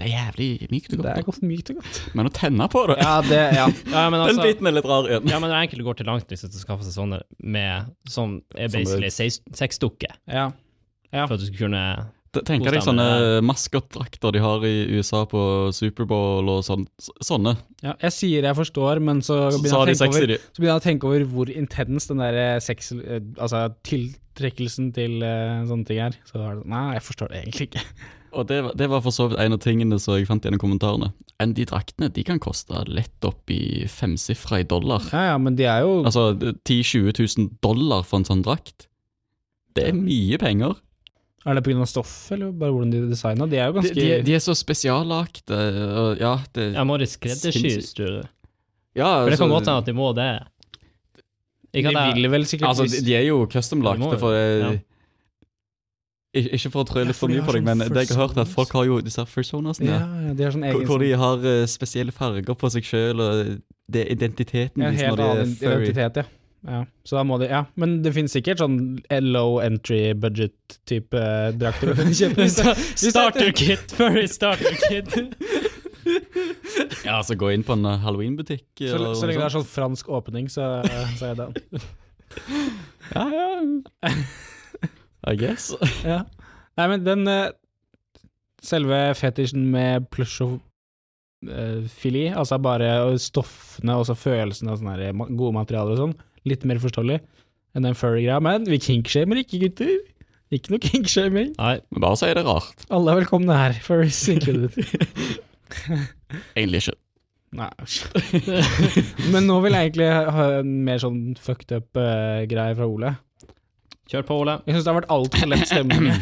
[0.00, 1.26] Det er jævlig mykt og Det er godt.
[1.26, 1.98] godt mykt og godt.
[2.16, 3.66] Men å tenne på det, Ja, det, ja.
[3.92, 5.28] Ja, men den altså, biten er litt rar igjen.
[5.28, 7.92] ja, men det er enkelte går til langt hvis du skal skaffe seg sånne med
[8.08, 10.08] Som er basically sex- sexdukke.
[10.26, 10.50] ja.
[11.12, 11.26] Ja.
[11.28, 11.84] For at du skal kunne
[12.32, 16.86] Tenk deg sånne maskotdrakter de har i USA på Superbowl og sånn.
[17.20, 17.52] Sånne.
[17.84, 17.92] ja.
[18.00, 20.56] Jeg sier jeg forstår, men så Så begynner så, de jeg å tenke over, så
[20.62, 22.88] begynner jeg å tenke over hvor intens den der eh, sex...
[22.96, 26.16] eh, Altså tiltrekkelsen til eh, sånne ting er.
[26.24, 27.84] Så er det Nei, jeg forstår det egentlig ikke.
[28.32, 31.10] Og det, det var for så vidt en av tingene som jeg fant gjennom kommentarene.
[31.42, 35.04] Enn de draktene de kan koste lett opp i femsifra i dollar.
[35.12, 36.78] Ja ja, men de er jo Altså 10
[37.12, 38.86] 000-20 000 dollar for en sånn drakt.
[39.76, 40.78] Det er mye penger.
[41.42, 41.86] Er det pga.
[41.90, 43.48] stoffet, eller bare hvordan de er designa?
[43.50, 45.58] De er jo ganske de, de er så spesiallagte.
[45.98, 48.28] og Ja, det, Jeg må de skreddersys, tror du?
[48.94, 50.30] ja, For det kan altså- godt hende at de må det.
[51.72, 54.72] Ikke De vil vel sikkert Altså, de, de er jo De jo, for ja.
[56.34, 58.22] Ik- Ikke for å trø litt for mye på deg, sånn men det jeg har
[58.26, 59.88] hørt, er at folk har jo disse personasene.
[59.92, 63.58] ja, de har sånn egen hvor de har eh, spesielle farger på seg sjøl, og
[63.92, 65.84] det er identiteten ja, helt når de er furry.
[65.90, 66.24] identitet, ja.
[66.72, 66.80] ja.
[67.04, 68.78] Så da må de Ja, men det finnes sikkert sånn
[69.28, 72.48] low entry budget-type eh, drakter det-
[73.12, 73.92] Starter kit!
[73.92, 75.12] Furry starter kit!
[77.04, 78.64] Ja, altså gå inn på en eh, halloweenbutikk.
[78.80, 80.80] Så, så lenge det er sånn fransk åpning, så,
[81.18, 81.54] så er jeg down.
[83.12, 84.14] Ja, ja.
[85.28, 85.70] I guess.
[86.08, 86.24] Ja.
[86.78, 87.50] Nei, men den eh,
[88.62, 90.60] Selve fetisjen med plush og
[91.90, 96.12] fili altså bare stoffene og så følelsene og sånne gode materialer og sånn,
[96.46, 97.16] litt mer forståelig
[97.74, 98.38] enn den furry-greia.
[98.44, 99.90] Men vi kinkshamer ikke, gutter.
[100.52, 101.54] Ikke noe kinkshaming.
[101.56, 102.84] Nei, Men bare si det rart.
[102.92, 103.78] Alle er velkomne her.
[103.84, 104.76] Furries included.
[106.54, 106.98] Egentlig ikke.
[107.52, 107.68] Nei,
[109.32, 113.16] Men nå vil jeg egentlig ha en mer sånn fucked up eh, fra Ole.
[114.12, 114.58] Kjør på, Ole.
[114.66, 116.12] Jeg syns det har vært altfor lett stemning.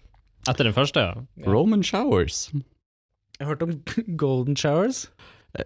[0.50, 1.46] Etter den første, ja.
[1.50, 2.46] Roman showers.
[2.54, 3.74] Jeg har hørt om
[4.22, 5.04] golden showers.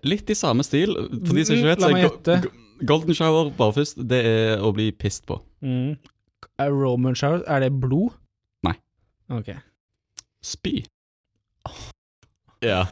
[0.06, 0.94] Litt i samme stil.
[1.26, 2.36] For de som ikke vet, La så meg gjette.
[2.88, 5.38] golden shower bare først, det er å bli pissed på.
[5.64, 5.94] Mm.
[6.72, 8.14] Roman showers, er det blod?
[8.64, 8.74] Nei.
[9.34, 9.52] Ok.
[10.44, 10.78] Spy.
[12.64, 12.86] Ja.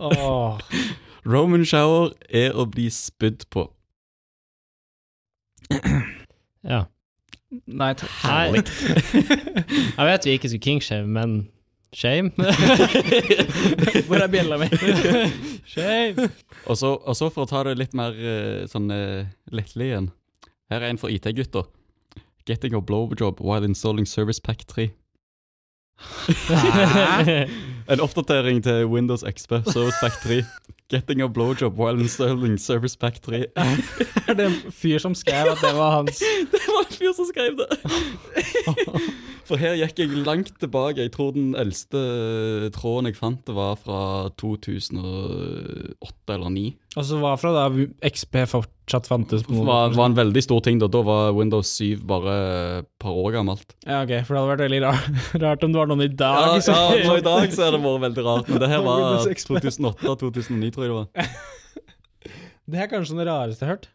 [0.00, 0.56] Oh.
[1.28, 3.66] Roman shower er å bli spydd på.
[6.64, 6.84] ja.
[7.50, 8.10] Nei, takk.
[8.24, 8.62] Nei.
[9.98, 11.48] Jeg vet vi ikke skulle kingshame, men
[11.92, 12.30] shame?
[14.06, 14.68] Hvor er bjella mi?
[15.72, 16.30] shame!
[16.66, 20.10] Og så, og så for å ta det litt mer eh, sånn uh, lettlig igjen.
[20.70, 21.66] Her er en for IT-gutter.
[22.46, 24.90] Getting a blowjob while installing Service Pack 3.
[27.90, 30.44] En oppdatering til Windows XP Service Pack 3.
[30.90, 33.44] Getting a blowjob while installing Service Pack 3.
[34.28, 36.22] Er det en fyr som skrev at det var hans
[36.54, 37.68] Det var en fyr som skrev det!
[39.50, 41.02] For her gikk jeg langt tilbake.
[41.02, 41.98] Jeg tror den eldste
[42.76, 46.68] tråden jeg fant, det var fra 2008 eller 2009.
[46.98, 47.64] Og så var fra da
[48.10, 50.88] XP fortsatt fantes Det var, var en veldig stor ting da.
[50.90, 52.34] Da var Windows 7 bare
[52.80, 53.76] et par år gammelt.
[53.86, 56.56] Ja, ok, for det hadde vært veldig rart, rart om det var noen i dag
[56.58, 58.48] Ja, ja, nå i dag så er det vært veldig rart.
[58.50, 61.30] Men det her var 2008-2009, tror jeg det var.
[62.70, 63.88] Det er kanskje det rareste jeg har hørt.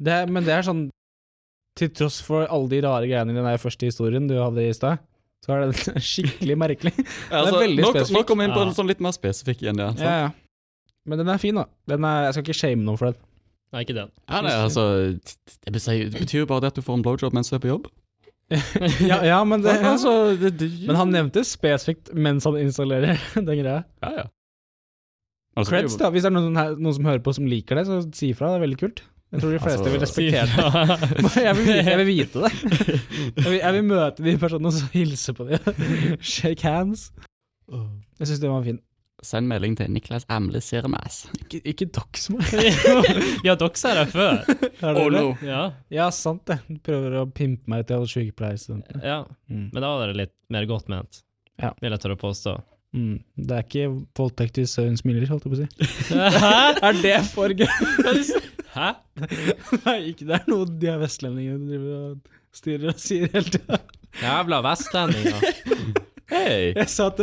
[0.00, 0.86] Det er, men det er sånn
[1.78, 4.98] Til tross for alle de rare greiene i den første historien du hadde i stad,
[5.44, 6.92] så er det skikkelig merkelig.
[7.30, 8.72] Altså, veldig nå, nå kommer vi inn på Ja.
[8.76, 9.90] sånn litt mer spesifikk igjen, ja.
[10.00, 10.30] Ja, ja.
[11.08, 11.64] Men den er fin, da.
[11.88, 13.20] Er, jeg skal ikke shame noen for den.
[13.70, 14.10] Nei, ikke den.
[14.26, 17.52] Ja, altså, det betyr, det betyr jo bare det at du får en blowjob mens
[17.52, 17.86] du er på jobb.
[19.10, 23.46] ja, ja, men det altså, det, det, Men han nevnte spesifikt mens han installerer den
[23.46, 23.82] greia.
[24.02, 24.26] Ja, ja.
[25.58, 26.10] Altså, Creds, da.
[26.14, 28.52] Hvis det er noen, her, noen som hører på som liker det, så si ifra.
[28.52, 29.02] Det er veldig kult.
[29.30, 31.42] Jeg tror de fleste Altså, vil respektere det.
[31.44, 32.50] Jeg vil, jeg vil vite det.
[33.36, 35.82] Jeg vil, jeg vil møte de personene og hilse på dem.
[36.18, 37.10] Shake hands.
[37.70, 38.80] Jeg syns det var fin.
[39.22, 41.26] Send melding til Niklas Amle Sirmas.
[41.42, 42.46] Ikke, ikke dox meg.
[43.46, 44.38] ja, dere er det før.
[44.80, 45.24] Er det det?
[45.44, 46.56] Ja, Ja, sant det.
[46.70, 49.02] Du prøver å pimpe meg til alle sykepleierstudentene.
[49.04, 49.18] ja.
[49.50, 49.66] Mm.
[49.74, 51.20] Men da var det litt mer godt ment,
[51.60, 51.74] Ja.
[51.82, 52.56] vil jeg tørre å påstå.
[52.96, 53.20] Mm.
[53.36, 56.08] Det er ikke voldtekt hvis hun smiler, holdt jeg på å si.
[56.42, 56.54] Hæ?
[56.88, 57.68] Er det for gøy?
[58.74, 58.88] Hæ?
[59.84, 63.78] Nei, ikke det er noe de her vestlendingene driver og styrer og sier hele tida.
[64.24, 65.44] Jævla vestlendinger.
[66.30, 66.70] Hei!
[66.76, 67.20] Jeg sa at,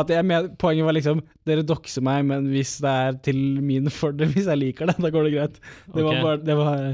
[0.00, 3.90] at jeg med, poenget var liksom Dere dokser meg, men hvis det er til min
[3.92, 5.58] fordel, hvis jeg liker det, da går det greit.
[5.94, 6.84] Det var bare det var,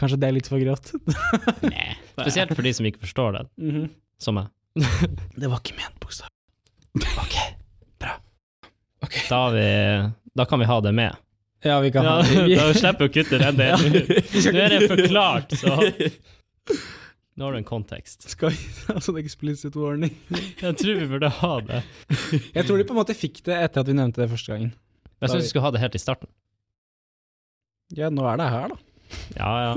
[0.00, 0.90] Kanskje det er litt for grovt.
[2.22, 3.44] Spesielt for de som ikke forstår det,
[4.22, 4.50] som meg.
[5.40, 6.30] Det var ikke ment bokstav.
[7.20, 7.36] Ok.
[9.28, 9.66] Da, har vi,
[10.38, 11.18] da kan vi ha det med.
[11.62, 12.56] Ja, vi kan Ja, ha det.
[12.58, 13.96] da slipper vi å kutte den delen.
[14.02, 15.76] Nå er det forklart, så
[17.36, 18.26] Nå har du en kontekst.
[18.34, 20.14] Skal vi ha sånn explicit warning?
[20.64, 21.82] Jeg tror vi burde ha det.
[22.56, 24.72] Jeg tror de på en måte fikk det etter at vi nevnte det første gangen.
[25.22, 26.28] Jeg syns vi skulle ha det helt i starten.
[27.94, 28.78] Ja, nå er det her, da.
[29.36, 29.72] Ja, ja.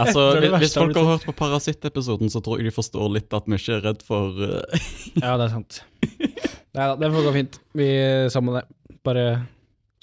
[0.00, 0.22] Altså,
[0.58, 3.76] hvis- folk har hørt på Parasitt-episoden, så tror jeg de forstår litt at vi ikke
[3.76, 4.80] er redd for uh...
[5.20, 5.80] Ja, det er sant.
[6.08, 7.58] Nei da, det får gå fint.
[7.76, 7.88] Vi
[8.32, 8.64] sammen det.
[9.06, 9.24] Bare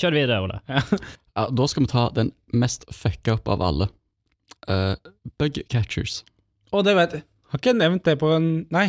[0.02, 0.60] Kjør videre, Ole.
[0.70, 3.89] ja, Da skal vi ta den mest fucka opp av alle.
[4.70, 4.96] Uh,
[5.41, 6.22] bug catchers.
[6.71, 7.25] Å, det vet jeg.
[7.51, 8.88] Har ikke nevnt det på en Nei.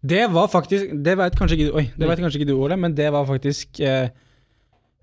[0.00, 2.94] Det var faktisk Det vet kanskje ikke Oi, det vet kanskje ikke du, Ole, men
[2.96, 4.12] det var faktisk eh,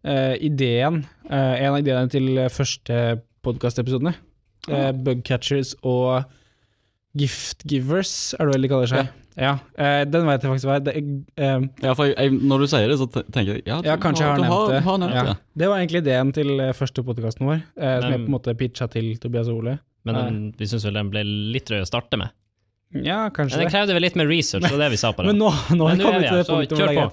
[0.08, 4.16] eh, ideen eh, En av ideene til eh, første podkastepisodene.
[4.72, 6.24] Eh, Bugcatchers og
[7.16, 9.12] Giftgivers, er det vel de kaller seg.
[9.38, 10.86] Ja, eh, Den vet jeg faktisk hva er.
[10.88, 10.96] Det,
[11.38, 14.00] eh, Ja, for jeg, jeg, når du sier det, så tenker jeg Ja, du ja,
[14.02, 14.82] kanskje jeg har nevnt det.
[14.88, 15.26] Har nevnt ja.
[15.30, 15.36] det.
[15.62, 18.88] Det var egentlig ideen til første podkasten vår, eh, som jeg på en måte pitcha
[18.92, 19.78] til Tobias og Ole.
[20.06, 22.34] Men den, vi syns vel den ble litt drøy å starte med.
[23.04, 23.72] Ja, kanskje Men det.
[23.74, 26.00] krevde vel litt mer research, det var det vi sa på Men nå, nå Men
[26.00, 27.06] er vi til her, det så punktet kjør på.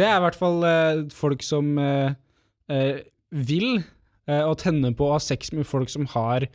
[0.00, 2.08] Det er i hvert fall uh, folk som uh,
[2.72, 2.96] uh,
[3.30, 6.48] vil eh, å tenne på å ha sex med folk som har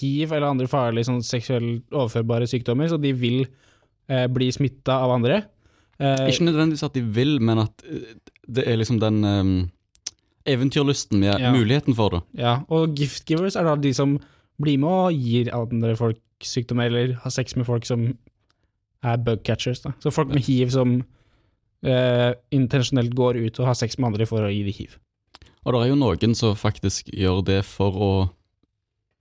[0.00, 3.46] hiv eller andre farlige sånn, seksuelt overførbare sykdommer, så de vil
[4.08, 5.38] bli smitta av andre.
[6.00, 7.82] Ikke nødvendigvis at de vil, men at
[8.48, 9.50] det er liksom den um,
[10.48, 11.52] eventyrlysten med Ja.
[11.52, 12.20] muligheten for det.
[12.40, 14.18] ja, og giftgivers er da de som
[14.62, 18.08] blir med og gir andre folk sykdommer, eller har sex med folk som
[19.06, 19.82] er bugcatchers.
[19.84, 19.92] Da.
[20.02, 20.96] Så folk med hiv som
[21.86, 24.96] eh, intensjonelt går ut og har sex med andre for å gi dem hiv.
[25.66, 28.10] Og det er jo noen som faktisk gjør det for å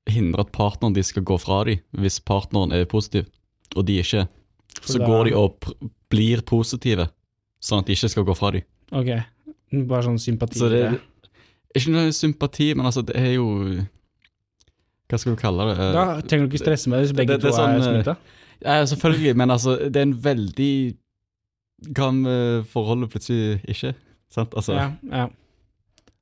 [0.07, 3.27] hindre at partneren de skal gå fra dem, hvis partneren er positiv,
[3.75, 4.27] og de ikke.
[4.79, 5.67] For Så da- går de og
[6.09, 7.09] blir positive,
[7.59, 8.63] sånn at de ikke skal gå fra dem.
[8.93, 9.09] Ok,
[9.89, 10.59] bare sånn sympati.
[10.61, 11.01] Så det
[11.75, 13.85] ikke noe sympati, men altså, det er jo
[15.09, 15.77] Hva skal du kalle det?
[15.95, 17.75] Da trenger du ikke stresse med det hvis begge Det- det er to er sånn,
[17.77, 18.17] eh, smitta.
[18.65, 20.95] Ja, selvfølgelig, men altså, det er en veldig
[21.95, 23.93] Kan eh, forholdet plutselig ikke?
[24.33, 24.49] Sant?
[24.57, 25.27] Altså, Ja, ja.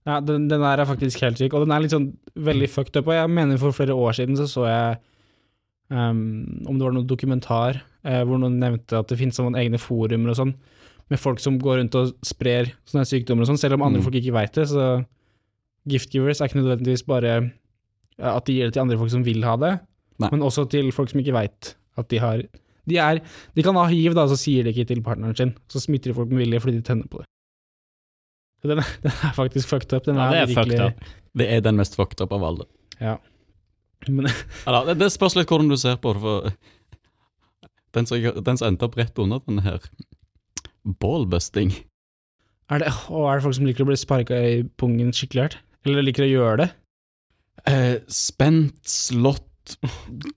[0.06, 2.98] ja den, den der er faktisk helt syk, og den er litt sånn veldig fucked
[2.98, 3.08] up.
[3.08, 4.98] Og jeg mener for flere år siden så så jeg
[5.89, 9.80] um, om det var noen dokumentar uh, hvor noen nevnte at det finnes sånne egne
[9.80, 10.54] forumer og sånn,
[11.10, 14.04] med folk som går rundt og sprer sånne sykdommer og sånn, selv om andre Mm.
[14.04, 14.67] folk ikke veit det.
[14.67, 15.06] Så
[15.88, 17.54] giftgivers er ikke nødvendigvis bare
[18.19, 19.73] at de gir det til andre folk som vil ha det,
[20.23, 20.30] Nei.
[20.32, 22.43] men også til folk som ikke veit at de har
[22.86, 23.19] de, er,
[23.58, 25.56] de kan ha hiv, da, så sier de ikke til partneren sin.
[25.73, 27.25] Så smitter de folk med vilje fordi de tenner på det.
[28.62, 30.06] Så den, er- den er faktisk fucked up.
[30.06, 31.15] Den Ja, det er virkelig- fucked up.
[31.36, 32.67] Det er den mest fucked up av alle.
[33.01, 33.15] Ja.
[34.08, 34.30] Men,
[34.67, 36.51] ja det, det spørs litt hvordan du ser på det, for
[37.97, 39.82] den som, den som endte opp rett under den her
[41.01, 41.71] ballbusting
[42.69, 45.58] er, det, å, er det folk som liker å bli sparka i pungen skikkelig hardt?
[45.86, 46.69] Eller liker å gjøre det?
[47.70, 49.78] Eh, Spent, slått,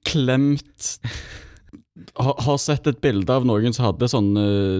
[0.08, 0.92] klemt
[2.14, 4.30] har, har sett et bilde av noen som hadde sånn,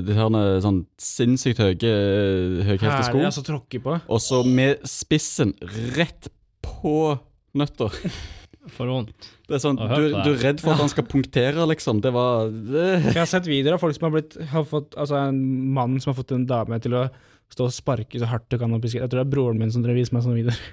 [0.06, 3.98] sånne, eh, sånn sinnssykt høye eh, høyhælte sko, altså tråkke på.
[4.00, 5.54] og så med spissen
[5.96, 6.30] rett
[6.64, 7.16] på
[7.58, 7.94] nøtter.
[8.68, 9.30] For vondt.
[9.48, 12.02] Det er sånn, du, du er redd for at han skal punktere, liksom.
[12.04, 12.88] Det var det.
[13.06, 15.38] Jeg har sett videoer av folk som har blitt har fått, Altså en
[15.72, 17.06] mann som har fått en dame til å
[17.52, 19.06] stå og sparke så hardt du kan opp i skrittet.
[19.06, 20.60] Jeg tror det er broren min som dere viser meg sånne videoer.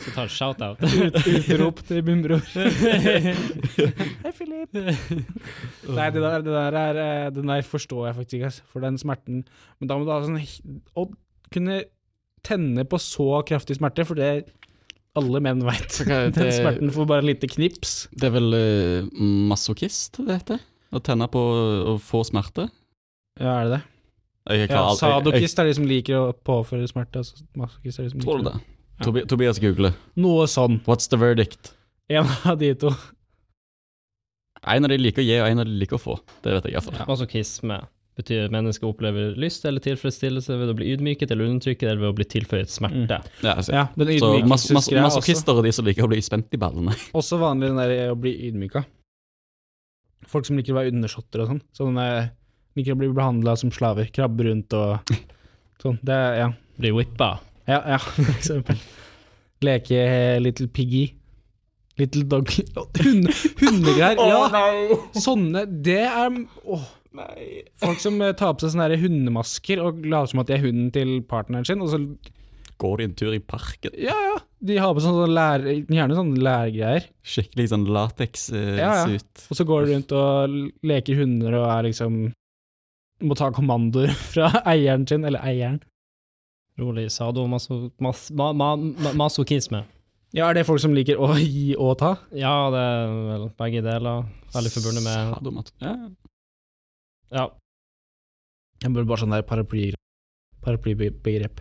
[0.00, 0.78] Så tar en shout-out.
[0.84, 2.42] Ut, utrop til min bror.
[4.24, 4.70] Hei, Philip.
[4.76, 8.78] Nei, det der, det der er eh, Den der forstår jeg faktisk ikke, altså, for
[8.84, 9.36] den smerten.
[9.80, 10.42] Men da må du ha sånn Å
[11.50, 11.76] kunne
[12.46, 14.30] tenne på så kraftig smerte, for det
[15.18, 15.92] alle menn veit.
[16.04, 17.90] Okay, Den smerten får bare lite knips.
[18.12, 19.08] Det er vel uh,
[19.50, 20.60] masochist det heter?
[20.90, 21.40] Å tenne på
[21.94, 22.64] å få smerte?
[23.40, 23.82] Ja, er det det?
[24.50, 27.22] Jeg, Ja, klarer Sadokist er de som liker å påføre smerte.
[27.22, 28.76] Altså, masochist er de som jeg, tror liker du det?
[29.04, 29.94] Tobi Tobias googler.
[30.20, 30.80] Noe sånn.
[30.88, 31.72] What's the verdict?
[32.10, 32.90] En av de to.
[34.68, 36.18] En av de liker å gi, og en av de liker å få.
[36.44, 36.98] Det vet jeg iallfall.
[37.00, 37.06] Ja.
[37.08, 37.78] Masochisme
[38.20, 42.10] betyr at mennesker opplever lyst eller tilfredsstillelse ved å bli ydmyket eller undertrykket eller ved
[42.10, 43.20] å bli tilføyet smerte.
[43.40, 43.72] Ja, altså.
[43.72, 46.60] Ja, den Så mas mas er masochister er de som liker å bli spent i
[46.60, 46.96] ballene.
[47.20, 48.84] også vanlig den der å bli ydmyka.
[50.28, 51.62] Folk som liker å være undersåtter og sånn.
[51.74, 52.28] Sånn eh,
[52.78, 54.10] liker å bli behandla som slaver.
[54.14, 55.12] Krabbe rundt og
[55.82, 55.98] sånn.
[56.02, 56.50] Det er ja.
[56.80, 57.32] Bli whippa.
[57.68, 58.78] Ja, ja, for eksempel.
[59.64, 61.08] Leke eh, Little Piggy.
[62.00, 62.48] Little Dog
[63.04, 64.16] Hunde, Hundegreier.
[64.16, 66.86] ja, sånne Det er åh.
[67.82, 70.92] Folk som eh, tar på seg sånne hundemasker og later som at de er hunden
[70.94, 71.98] til partneren sin, og så
[72.80, 73.92] Går de en tur i parken?
[74.00, 74.36] Ja, ja.
[74.64, 77.04] De har på sånne lær, gjerne sånne lærgreier.
[77.20, 78.78] Skikkelig sånn lateks-suit.
[78.80, 79.18] Ja, ja.
[79.52, 80.54] Og så går de rundt og
[80.88, 82.16] leker hunder og er liksom
[83.20, 85.80] Må ta kommandoer fra eieren sin, eller eieren.
[86.80, 87.90] Rolig sadomaso...
[88.00, 89.84] Mas, ma, ma, ma, masochisme.
[90.32, 92.14] Ja, er det folk som liker å gi og ta?
[92.36, 94.28] Ja, det er vel begge deler.
[94.54, 95.72] Veldig forbundet med Sadomat.
[95.82, 95.94] Ja.
[97.34, 97.48] Ja.
[98.80, 99.90] Jeg burde bare sånn der paraply
[100.64, 101.60] paraplybegrep.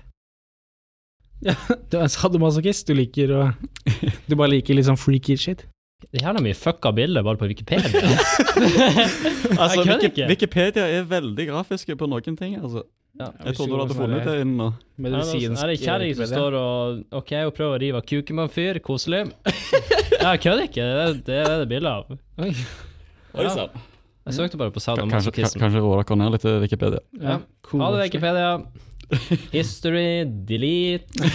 [1.45, 1.55] Ja,
[1.89, 2.87] du er en sadomasochist.
[2.87, 3.41] Du liker å
[4.29, 5.65] Du bare liker litt sånn freaky shit.
[5.99, 7.89] Det er jævla mye fucka bilder bare på Wikipedia.
[9.59, 10.23] Altså, Wiki.
[10.29, 12.55] Wikipedia er veldig grafiske på noen ting.
[12.59, 12.85] altså.
[13.19, 13.27] Ja.
[13.43, 14.67] Jeg trodde du hadde funnet det inn nå.
[15.03, 18.45] Medisinsk Er det kjerring som står og Ok, hun prøver å rive av kuken med
[18.47, 19.25] en fyr, koselig.
[20.19, 22.19] Jeg kødder ikke, det, er- det er det bildet av.
[22.45, 22.51] Oi.
[23.35, 23.67] Ja.
[24.29, 25.59] Jeg søkte bare på sadomasochisme.
[25.61, 27.01] kanskje roe dere ned litt til Wikipedia.
[27.19, 27.39] Ja,
[27.73, 28.49] Ha det, Wikipedia.
[29.57, 31.29] History, delete.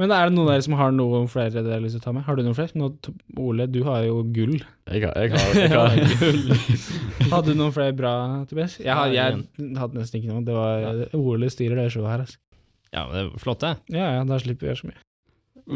[0.00, 2.12] Men er det noen der som har noen flere dere har lyst til å ta
[2.16, 2.24] med?
[2.24, 2.72] Har du noen flere?
[2.80, 2.86] Nå,
[3.42, 4.54] Ole, du har jo gull.
[4.88, 5.98] Jeg har, jeg har, jeg har.
[7.34, 8.12] Hadde du noen flere bra,
[8.48, 8.78] Tobias?
[8.80, 9.42] Jeg, har, jeg
[9.76, 10.44] hadde nesten ikke noe.
[10.46, 12.40] Det var Ole styrer det showet her, altså.
[12.90, 13.74] Ja, men det er flott, det.
[13.92, 15.04] Ja, ja, da slipper vi å gjøre så mye.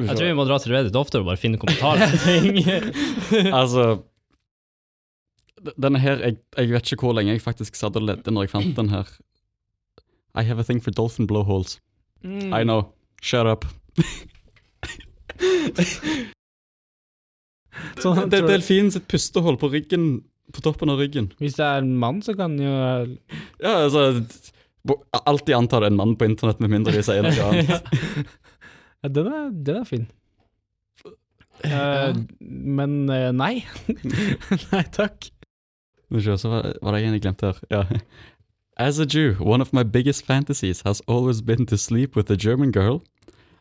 [0.09, 3.53] Jeg tror vi må dra til Reddit oftere og bare finne kommentarer på ting.
[3.55, 3.85] Altså
[5.81, 8.55] Denne her, jeg, jeg vet ikke hvor lenge jeg faktisk satt og ledde når jeg
[8.57, 9.13] fant den her.
[10.35, 11.77] I have a thing for dolphin blowholes.
[12.25, 12.51] Mm.
[12.53, 12.89] I know.
[13.23, 13.65] Shut up.
[17.99, 20.05] Sånn, det er delfin sitt pustehull på ryggen,
[20.55, 21.33] på toppen av ryggen.
[21.43, 24.23] Hvis det er en mann, så kan jo Ja, altså
[25.25, 27.71] Alltid antar det er en mann på internett, med mindre de sier noe annet.
[29.01, 30.05] ja, den, er, den er fin.
[31.65, 33.65] Uh, men uh, nei.
[34.75, 35.31] nei takk.
[36.13, 37.63] Så var det en jeg glemte her.
[37.73, 37.85] Ja.
[38.77, 42.37] As a Jew, one of my biggest fantasies has always been to sleep with a
[42.37, 43.03] German girl,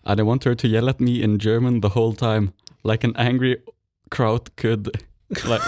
[0.05, 3.13] and I want her to yell at me in German the whole time, like an
[3.17, 3.57] angry
[4.09, 4.89] crowd could.
[5.45, 5.61] Like,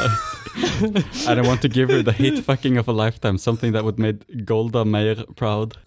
[1.28, 3.98] and I want to give her the hate fucking of a lifetime, something that would
[3.98, 5.78] make Golda Meir proud.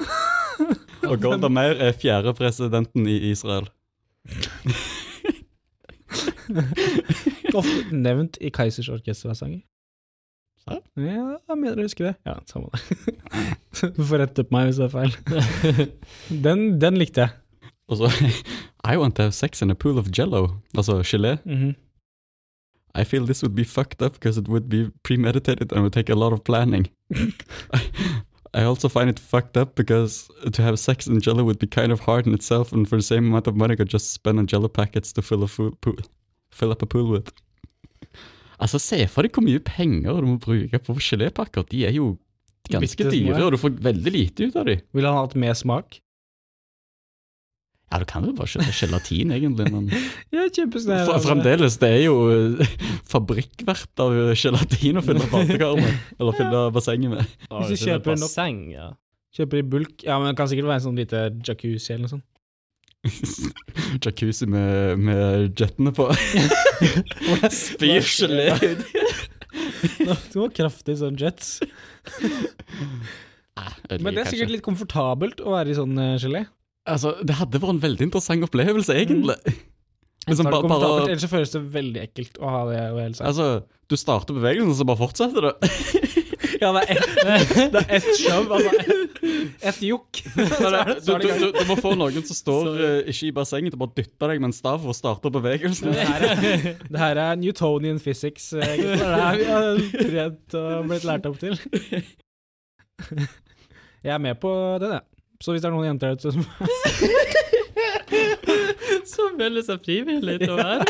[1.02, 3.68] Og Golda Meir er fjerde presidenten i Israel.
[7.54, 9.61] Ofte nevnt i Keisers orkestersanger.
[10.68, 12.14] Ja, jeg mener jeg husker det.
[12.26, 12.80] Ja, samme det.
[13.96, 15.12] Du får rette på meg hvis det er feil.
[16.44, 17.30] Den, den likte jeg.
[17.88, 18.11] Og så
[18.92, 20.48] I want to have sex in a pool of jello.
[20.77, 21.38] Altså gelé.
[21.44, 21.74] Mhm.
[22.94, 26.11] I feel this would be fucked up because it would be premeditated and would take
[26.12, 26.88] a lot of planning.
[28.55, 31.92] I also find it fucked up because to have sex in Jello would be kind
[31.92, 34.38] of hard in itself, and for the same amount of money, I could just spend
[34.38, 35.96] on Jello packets to fill a pool,
[36.51, 37.31] fill up a pool with.
[38.59, 41.68] Altså, se for deg hvor mye penger du må bruke på gelépakker.
[41.70, 42.16] De er jo
[42.72, 44.81] ganske dyre, og du får veldig lite ut av dem.
[44.96, 46.01] Ville han hatt mer smak?
[47.88, 49.70] Ja, du kan jo bare kjøpe gelatin, egentlig.
[49.72, 49.87] Men
[50.35, 51.09] Ja, kjempesnær.
[51.24, 52.16] Fremdeles, det er jo
[53.09, 56.01] fabrikkvert av gelatin å fylle badekaret med.
[56.18, 57.37] Eller fylle bassenget med.
[57.48, 58.90] Hvis du er kjøper en basseng, ja.
[59.38, 60.03] Kjøper i bulk.
[60.05, 62.27] Ja, men det kan sikkert være en sånn lite jacuzzi eller noe sånt.
[64.05, 66.09] Jacuzzi med, med jettene på.
[67.62, 68.85] Spyr gelé ut.
[69.98, 71.59] Det var kraftig sånn jets.
[74.03, 76.44] Men det er sikkert litt komfortabelt å være i sånn eh, gelé.
[76.88, 79.37] Altså, Det hadde vært en veldig interessant opplevelse, egentlig.
[80.29, 83.14] Liksom Så er bare, bare, Ellers så føles det veldig ekkelt å ha det hele
[83.16, 83.27] seg.
[83.31, 83.48] altså,
[83.88, 85.53] du starter bevegelsen, så bare fortsetter du.
[86.59, 86.98] Ja, det er
[87.37, 88.71] ett, et, show, altså.
[89.62, 93.35] Ett et det- Du, du, du, du må få noen som står uh, ikke i
[93.37, 95.92] bassenget, til bare dytte deg med en stav for å starte bevegelsen.
[95.94, 98.50] Det her, er, det her er Newtonian physics.
[98.58, 98.98] Egentlig.
[98.98, 101.54] Det er vi har trent og blitt lært opp til.
[104.04, 104.50] Jeg er med på
[104.83, 105.17] den, jeg.
[105.38, 106.42] Så hvis det er noen jenter der ute som
[109.08, 110.82] Som melder seg frivillig til å være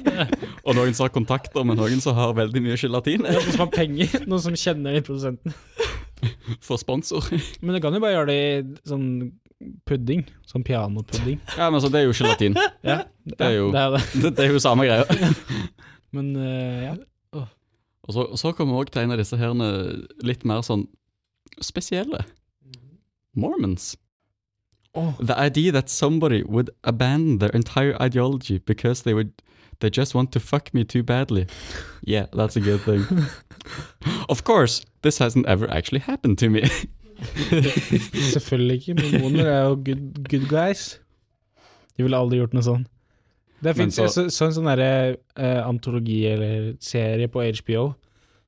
[0.66, 3.72] Og noen som har kontakter med noen som har veldig mye gelatin, Noen som har
[3.74, 5.54] penger, noen som kjenner de produsentene.
[6.66, 7.20] for sponsor.
[7.64, 8.44] Men du kan jo bare gjøre det i
[8.90, 9.06] sånn
[9.88, 10.22] pudding.
[10.48, 11.38] Sånn pianopudding.
[11.56, 12.54] Ja, men så det er jo gelatin.
[12.86, 13.80] Ja, Det er jo- det.
[13.80, 14.00] Er det.
[14.36, 15.04] Det, er jo samme greia.
[16.16, 16.94] Men uh, ja.
[18.04, 19.50] Og så, så kommer vi òg til en av disse her
[20.26, 20.84] litt mer sånn
[21.62, 22.20] spesielle.
[23.34, 23.96] Mormons.
[24.94, 25.14] Oh.
[25.20, 29.30] The idea that somebody would abandon their entire ideology because they would
[29.80, 31.46] they just want to fuck me too badly.
[32.02, 33.04] Yeah, that's a good thing.
[34.28, 36.62] of course, this hasn't ever actually happened to me.
[38.32, 38.94] Selvfølgelig ikke.
[39.02, 40.98] Mormoner er jo good, good guys.
[41.96, 42.86] De ville aldri gjort noe sånn.
[43.60, 47.90] Det fins så- så, så, en sånn derre uh, antologi eller serie på HBO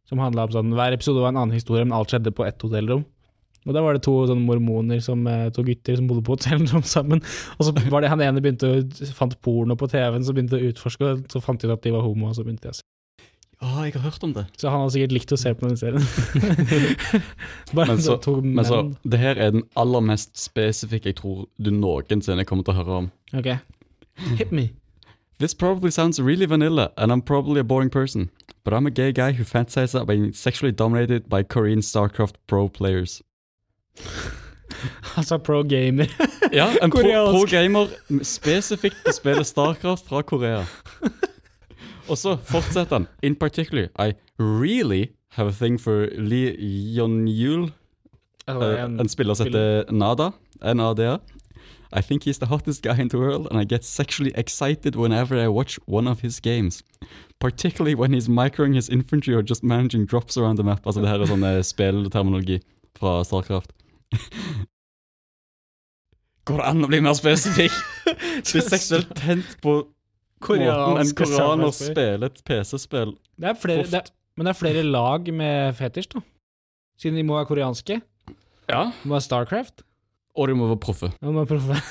[0.09, 2.61] som handla om sånn Hver episode var en annen historie, men alt skjedde på ett
[2.65, 3.05] hotellrom.
[3.67, 6.83] Og da var det to sånne mormoner, som, eh, to gutter som bodde på hotellrom
[6.83, 7.23] sammen.
[7.59, 10.67] Og så var det han ene begynte å fant porno på TV-en, så begynte å
[10.73, 12.79] utforske, og så fant de ut at de var homo, og så begynte de å
[12.81, 12.83] se.
[13.63, 14.43] Å, jeg har hørt om det.
[14.59, 16.03] Så han har sikkert likt å se på den serien.
[17.73, 22.45] Men så- Men så, det her er den aller mest spesifikke jeg tror du noensinne
[22.45, 23.11] kommer til å høre om.
[23.35, 23.59] Ok.
[24.37, 24.71] Hit me.
[25.39, 28.31] This probably sounds really vanilla, and I'm probably a boring person,
[28.65, 32.69] but I'm a gay guy who fantasizes about being sexually dominated by Korean StarCraft pro
[32.69, 33.23] players.
[35.17, 36.07] Altså pro gamer.
[36.53, 37.87] Ja, en pro, pro, gamer
[38.23, 40.65] spesifikt spiller spille StarCraft fra Korea.
[42.09, 43.07] Og så fortsetter han.
[43.23, 47.71] In particular, I really have a thing for Lee Yeon-yul,
[48.47, 50.31] Altså, eh, en spiller som heter Nada.
[50.63, 51.19] N-A-D-A.
[51.95, 55.37] I think he's the hottest guy in the world, and I get sexually excited whenever
[55.37, 56.83] I watch one of his games.
[57.39, 60.87] Particularly when he's microing his infantry or just managing drops around the map.
[60.87, 62.61] Altså det her er sånn eh, spillterminologi
[62.99, 63.73] fra Starcraft.
[66.49, 67.75] Går det an å bli mer spesifikk?
[68.51, 69.77] Bli seksuelt tent på
[70.43, 73.13] måten en koreaner spiller et PC-spill.
[73.39, 76.23] Det er men det er flere lag med fetisj, da.
[76.99, 77.99] Siden de må være koreanske.
[78.71, 78.87] Ja.
[78.91, 79.85] De må være Starcraft.
[80.33, 81.11] Og de må være proffe.
[81.21, 81.79] De må være proffe.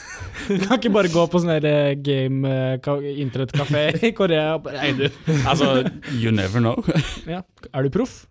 [0.52, 4.64] Du kan ikke bare gå på sånn eh, game eh, ka- internettkafé i Korea og
[4.66, 5.06] bare Hei, du.
[5.48, 5.84] Altså,
[6.18, 6.82] you never know.
[7.30, 7.44] Ja.
[7.72, 8.24] Er du proff?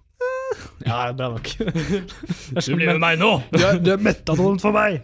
[0.86, 1.50] Ja, det er bra nok.
[2.66, 3.32] Du blir med meg nå!
[3.54, 5.00] Du er, du er metadont for meg!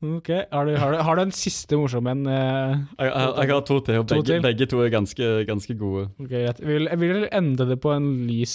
[0.00, 2.22] ok, har du, har, du, har du en siste morsom en?
[2.26, 4.44] eh, Jeg, jeg, jeg har to til, og To begge, til.
[4.46, 6.06] begge to er ganske, ganske gode.
[6.20, 6.60] Ok, greit.
[6.62, 8.54] Jeg vil, jeg vil ende det på en lys,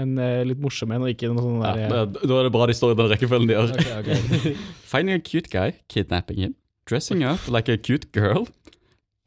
[0.00, 2.54] en eh, litt morsom en, og ikke noe sånn Ja, der da, da er det
[2.56, 3.72] bra de står i den rekkefølgen de gjør.
[3.76, 4.64] Ok, ok.
[4.90, 6.54] Finding a cute guy, kidnapping him,
[6.90, 8.48] dressing up like a cute girl,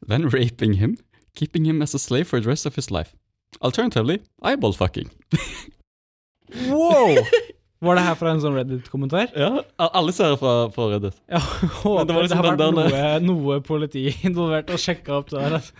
[0.06, 0.98] then raping him,
[1.34, 3.14] keeping him as a slave for the rest of his life.
[3.60, 5.10] Alternatively, eyeball fucking.
[6.68, 7.16] Wow!
[7.84, 9.32] Var det her fra en sånn Reddit-kommentar?
[9.36, 11.16] Ja, alle ser fra, fra Reddit.
[11.28, 11.40] Ja,
[11.82, 15.58] håper det det, liksom har vært noe, noe politi involvert og sjekka opp det her.
[15.58, 15.74] altså.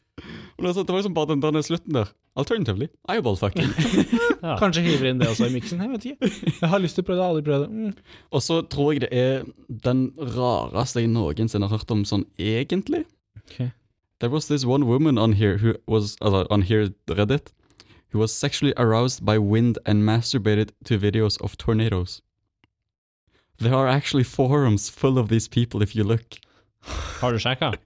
[0.59, 2.12] Men altså, det var liksom bare den der slutten der.
[2.37, 3.72] Alternatively, eyeball fucking.
[4.45, 4.59] Ja.
[4.61, 5.79] Kanskje hiver inn det også i miksen.
[5.81, 6.29] Jeg vet ikke.
[6.59, 7.85] Jeg har lyst til å prøve det, aldri prøvd det.
[7.87, 8.18] Mm.
[8.37, 9.47] Og så tror jeg det er
[9.87, 10.03] den
[10.35, 13.07] rareste jeg noensinne har hørt om sånn egentlig.
[13.47, 13.70] Okay.
[14.20, 17.55] There was this one woman on here who was altså, on here Reddit
[18.15, 22.23] who was sexually aroused by wind and masturbated to videos of tornadoes.
[23.59, 26.39] There are actually forums full of these people if you look.
[27.21, 27.75] Har du sjekka?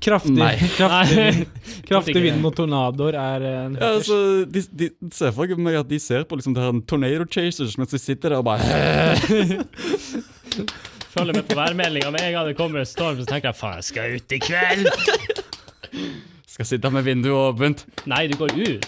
[0.00, 0.56] Kraftig, Nei.
[0.56, 1.46] kraftig,
[1.84, 5.98] kraftig vind og tornadoer er en Ja, altså, de, de ser for meg at de
[6.00, 8.64] ser på liksom det her tornado chasers mens de sitter der og bare
[11.12, 12.10] Følger med på værmeldinga.
[12.10, 14.38] Med en gang det kommer en storm, så tenker jeg faen, jeg skal ut i
[14.44, 14.88] kveld.
[16.58, 17.84] Skal sitte med vinduet åpent.
[18.10, 18.86] Nei, du går ut.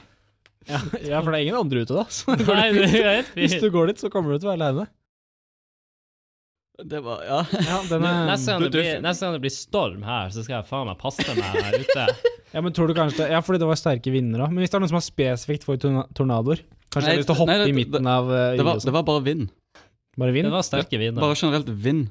[0.72, 2.06] ja, ja, for det er ingen andre ute da.
[2.08, 4.62] Så Nei, det er helt hvis du går dit, så kommer du til å være
[4.62, 4.86] aleine.
[6.82, 7.42] Det var Ja.
[7.52, 10.56] Ja, den er, Neste gang, det blir, neste gang det blir storm her, så skal
[10.62, 12.06] jeg faen meg passe meg her ute.
[12.54, 14.54] ja, men tror du kanskje det, Ja, fordi det var sterke vinder òg.
[14.54, 15.76] Men hvis det er noen som er spesifikt for
[16.16, 18.40] tornadoer Kanskje Nei, jeg har lyst til å hoppe nei, det- i midten av uh,
[18.56, 19.52] Det var, det var bare vind.
[20.20, 20.48] Bare vind?
[20.48, 21.20] Det var sterke vinder.
[21.22, 22.08] Bare generelt vind.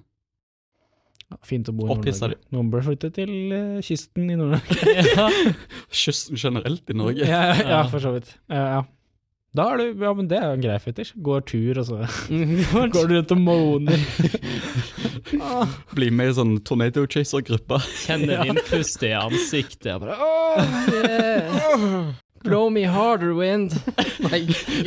[1.31, 2.37] Ja, Fint å bo i Nord-Norge.
[2.51, 4.95] Noen bør flytte til uh, kysten i Nord-Norge.
[5.15, 5.27] ja.
[6.03, 7.23] Kysten generelt i Norge.
[7.27, 7.83] ja, ja, Ja.
[7.91, 8.33] for så vidt.
[8.51, 8.81] Ja, ja.
[9.51, 11.09] Da er du Ja, men det er jo en grei fetisj.
[11.23, 11.97] Går tur, og så
[12.71, 14.05] Går går du rundt og moaner.
[15.43, 15.67] Ah.
[15.95, 17.81] Bli med i sånn tornado chaser-gruppe.
[18.05, 22.13] Kjenner pust i ansiktet bare oh, yeah.
[22.43, 23.75] Blow me harder, wind.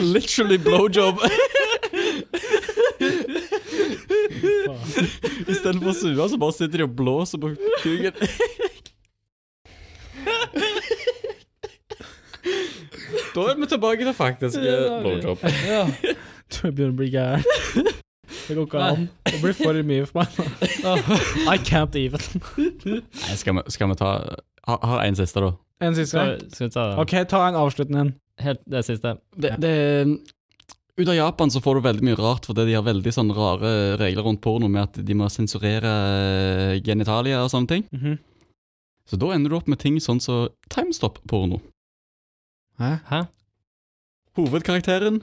[0.00, 1.20] Literally blowjob.
[5.48, 8.12] Istedenfor sua, så bare sitter de og blåser på kuken.
[13.34, 15.38] Da er vi tilbake til faktisk eh, blowjob.
[15.66, 15.84] Ja.
[16.54, 17.44] Du begynner å bli gæren.
[18.44, 19.06] Det går ikke an.
[19.26, 20.28] Det blir for mye for meg.
[21.48, 22.20] I can't even.
[22.84, 24.10] Nei, skal vi, skal vi ta
[24.68, 25.54] ha- har en siste, da.
[25.84, 26.12] En siste.
[26.20, 28.12] Skal, skal vi ta Ok, ta en avsluttende en.
[28.44, 29.16] helt det siste?
[29.40, 29.74] Det, det,
[31.00, 33.70] ut av Japan så får du veldig mye rart, fordi de har veldig sånne rare
[34.00, 35.94] regler rundt porno med at de må sensurere
[36.86, 37.86] genitalier og sånne ting.
[37.92, 38.18] Mhm.
[39.04, 41.60] Så da ender du opp med ting sånn som timestop-porno.
[42.80, 43.00] Hæ?
[43.10, 43.26] Hæ?
[44.38, 45.20] Hovedkarakteren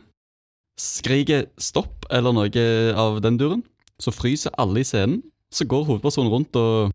[0.78, 3.64] skriker stopp eller noe av den duren,
[4.00, 5.24] så fryser alle i scenen.
[5.52, 6.94] Så går hovedpersonen rundt og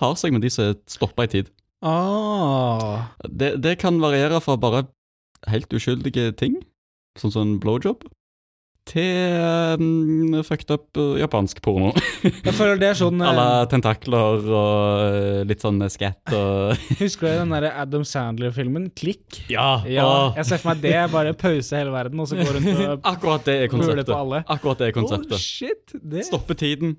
[0.00, 1.48] har seg med de som stoppa i tid.
[1.84, 3.14] Ah.
[3.22, 4.86] Det, det kan variere fra bare
[5.48, 6.58] helt uskyldige ting,
[7.18, 8.04] sånn som en blowjob,
[8.84, 9.40] til
[9.80, 11.92] um, fucked up uh, japansk porno.
[12.20, 17.30] Jeg føler det er sånn eh, la tentakler og uh, litt sånn skatt og Husker
[17.30, 19.40] du den der Adam Sandler-filmen, Klikk?
[19.48, 19.80] Ja!
[19.88, 20.38] Ja, og...
[20.40, 23.48] jeg ser for meg det, bare pause hele verden, og så gå rundt og Akkurat
[23.48, 24.12] det er konseptet.
[24.12, 24.44] på alle.
[24.52, 25.38] Akkurat det er konseptet.
[25.38, 25.96] Oh, shit!
[25.96, 26.26] Det.
[26.28, 26.98] Stoppe tiden,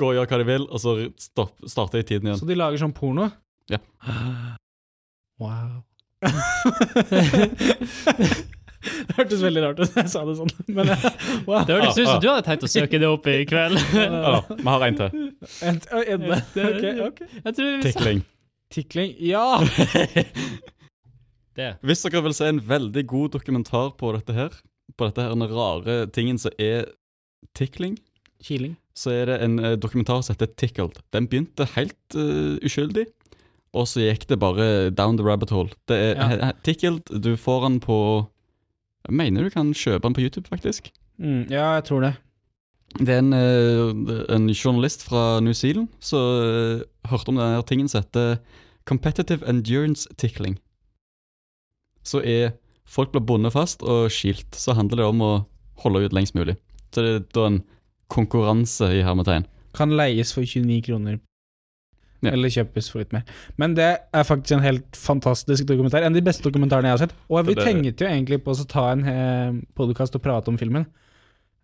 [0.00, 2.42] gå og gjøre hva de vil, og så stopp, starte i tiden igjen.
[2.42, 3.30] Så de lager sånn porno?
[3.70, 3.82] Ja.
[5.34, 5.82] Wow.
[9.08, 11.08] det hørtes veldig rart ut da jeg sa det sånn, men eh,
[11.48, 11.64] wow.
[11.66, 13.80] Det hørtes ut som du hadde tenkt å søke det opp i kveld.
[13.94, 15.18] Ja, vi har en til.
[15.64, 17.00] En, en, okay.
[17.08, 17.20] ok.
[17.44, 18.22] Vi Tikling.
[18.74, 19.14] Tikling.
[19.22, 19.60] Ja!
[21.58, 21.70] det.
[21.86, 24.56] Hvis dere vil se en veldig god dokumentar på dette her,
[24.98, 26.88] på dette her den rare tingen som er
[27.56, 27.96] tikling,
[28.44, 28.76] Kiling.
[28.96, 31.00] så er det en eh, dokumentar som heter Tickled.
[31.14, 33.06] Den begynte helt uh, uskyldig,
[33.74, 35.72] og så gikk det bare down the rabbit hole.
[35.88, 36.52] Det er Ja.
[36.66, 37.98] Tickled, du får den på
[39.04, 40.90] Jeg mener du kan kjøpe den på YouTube, faktisk.
[41.20, 42.14] Mm, ja, jeg tror det.
[42.94, 47.88] Det er en, eh, en journalist fra New Zealand som eh, hørte om denne tingen
[47.88, 48.38] som heter
[48.86, 50.58] Competitive Endurance Tickling.
[52.04, 52.54] Så er
[52.86, 55.32] folk blir bundet fast og skilt, så handler det om å
[55.82, 56.56] holde ut lengst mulig.
[56.92, 57.62] Så det er da en
[58.12, 59.48] konkurranse i hermetegn.
[59.74, 61.18] Kan leies for 29 kroner.
[62.24, 62.32] Ja.
[62.32, 63.22] Eller kjøpes for litt mer.
[63.60, 66.02] Men det er faktisk en helt fantastisk dokumentar.
[66.02, 67.16] En av de beste dokumentarene jeg har sett.
[67.30, 70.56] Og vi det- tenkte jo egentlig på å ta en eh, podkast og prate om
[70.58, 70.86] filmen.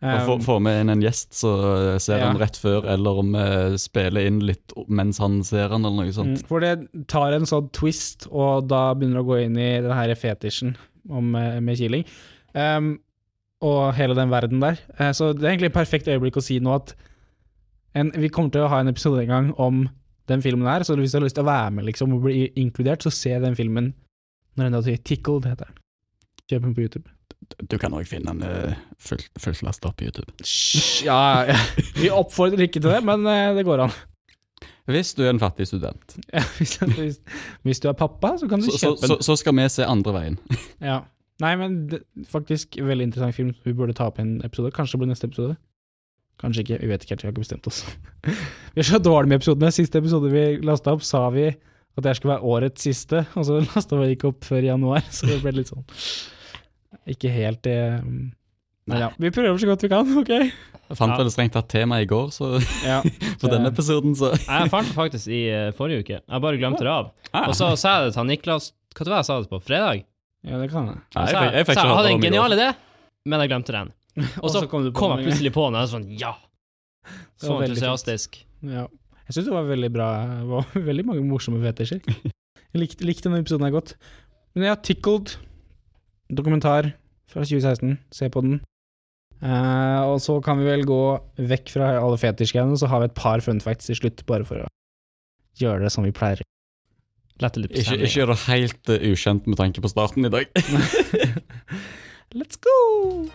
[0.03, 2.29] Og få, Um, få med inn en gjest så ser Ja.
[2.31, 6.13] han rett før, eller om vi spiller inn litt mens han ser han, eller noe
[6.13, 6.39] sånt.
[6.41, 9.81] Mm, For det tar en sånn twist, og da begynner det å gå inn i
[9.83, 10.75] den her fetisjen
[11.11, 12.07] om, eh, med kiling.
[12.55, 13.01] Um,
[13.61, 14.79] og hele den verden der.
[14.99, 16.95] Eh, så det er egentlig et perfekt øyeblikk å si nå at
[17.95, 19.91] en, vi kommer til å ha en episode en gang om
[20.31, 22.49] den filmen her, så hvis du har lyst til å være med liksom, og bli
[22.61, 23.93] inkludert, så se den filmen
[24.59, 25.81] når den da sier Tickled, heter den.
[26.51, 27.17] Kjøp den på YouTube.
[27.71, 30.31] Du kan òg finne den uh, fullt full lasta opp på YouTube.
[31.07, 31.59] Ja, ja,
[31.99, 33.95] vi oppfordrer ikke til det, men eh, det går an.
[34.91, 37.21] Hvis du er en fattig student, Ja, hvis, hvis,
[37.67, 39.15] hvis du er pappa, så kan du så, kjøpe den.
[39.15, 40.39] så, så skal vi se andre veien.
[40.83, 41.01] Ja.
[41.41, 43.55] Nei, men det, faktisk veldig interessant film.
[43.65, 44.75] Vi burde ta opp en episode.
[44.77, 45.55] Kanskje det blir neste episode.
[46.41, 46.79] Kanskje ikke.
[46.81, 47.23] Vi vet ikke helt.
[47.23, 47.83] Vi har ikke bestemt oss.
[48.75, 49.73] vi er så dårlige med episodene.
[49.77, 53.59] Siste episode vi lasta opp, sa vi at det skulle være årets siste, og så
[53.75, 55.85] lasta vi ikke opp før januar, så det ble litt sånn
[57.11, 60.31] Ikke helt det Men ja, vi prøver så godt vi kan, OK?
[60.31, 61.19] Jeg fant Ja.
[61.21, 63.01] vel strengt tatt tema i går, så Ja.
[63.43, 66.17] på denne episoden, så Jeg fant det faktisk i eh, forrige uke.
[66.25, 67.13] Jeg bare glemte det av.
[67.45, 69.61] Og så sa jeg det til Niklas Hva var det jeg sa det på?
[69.63, 70.05] Fredag?
[70.47, 70.99] ja, det kan jeg.
[71.15, 72.71] Jeg, jeg jeg hadde en i genial idé,
[73.29, 73.93] men jeg glemte den.
[74.19, 76.35] Og så kom kom jeg plutselig på den, og jeg sånn Ja!
[77.41, 78.43] Så entusiastisk.
[78.67, 78.87] Ja.
[79.27, 80.09] Jeg syns det var veldig bra.
[80.41, 82.03] Det var veldig mange morsomme fetisjer.
[82.11, 83.95] Jeg likte, likte denne episoden her godt.
[84.57, 85.37] Men ja, Tickled,
[86.35, 86.93] dokumentar
[87.31, 87.97] fra 2016.
[88.15, 88.61] Se på den.
[89.41, 91.01] Uh, og så kan vi vel gå
[91.39, 94.67] vekk fra alle fetisjgreiene, så har vi et par fun facts til slutt, bare for
[94.67, 94.69] å
[95.63, 96.43] gjøre det som vi pleier.
[97.41, 100.51] Ikke, ikke gjør det helt uh, ukjent med tanke på starten i dag.
[102.33, 103.27] Let's go!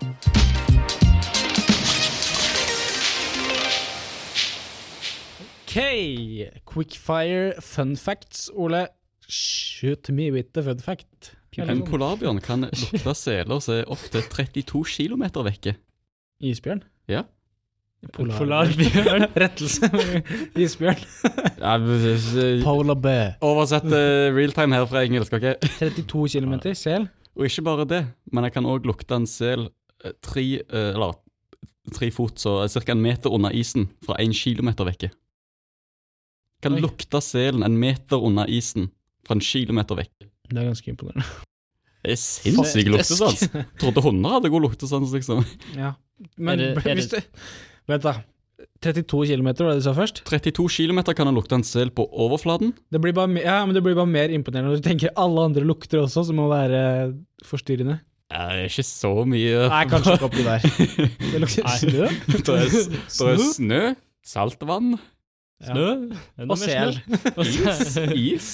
[5.64, 6.52] OK.
[6.66, 8.50] Quickfire fun facts.
[8.56, 8.88] Ole,
[9.28, 11.36] shoot me with the fun fact.
[11.58, 15.76] En polarbjørn kan lukte seler som er opptil 32 km vekke.
[16.44, 16.82] Isbjørn?
[17.08, 17.22] Ja.
[18.14, 19.30] Polarbjørn.
[19.42, 19.88] Rettelse.
[20.60, 21.00] Isbjørn.
[21.62, 23.38] Ja, v- Polar bear.
[23.42, 25.48] Oversett uh, realtime her fra engelsk, OK?
[25.80, 27.08] 32 km sel.
[27.36, 29.68] Og ikke bare det, men jeg kan òg lukte en sel
[30.06, 31.18] eh, tre, eh, eller,
[31.94, 32.84] tre fot, så ca.
[32.94, 35.12] en meter under isen, fra én kilometer vekke.
[36.64, 36.82] Kan Oi.
[36.86, 38.88] lukte selen en meter under isen
[39.28, 40.30] fra en kilometer vekke.
[40.50, 41.26] Det er ganske imponerende.
[42.06, 43.48] Det er sinnssyk luktesans.
[43.82, 45.44] Trodde hunder hadde god luktesans, liksom.
[45.76, 45.94] Ja.
[46.38, 47.20] Men Er det- er hvis du
[47.90, 48.16] Vent, da.
[48.86, 50.24] 32 km var det du sa først?
[50.28, 52.74] 32 kilometer kan han lukte en sel på overflaten.
[52.94, 55.66] Det blir bare, ja, men det blir bare mer imponerende når du tenker alle andre
[55.66, 56.84] lukter også, som må være
[57.48, 58.00] forstyrrende.
[58.34, 60.64] Ja, det er ikke så mye Nei, kanskje ikke oppi der.
[61.34, 62.08] Det lukter snø.
[62.32, 63.82] Det er, det er snø,
[64.26, 64.96] saltvann,
[65.64, 65.90] Snø?
[66.36, 66.46] Ja.
[66.50, 66.98] Og sel.
[67.46, 68.12] is, sel.
[68.20, 68.50] is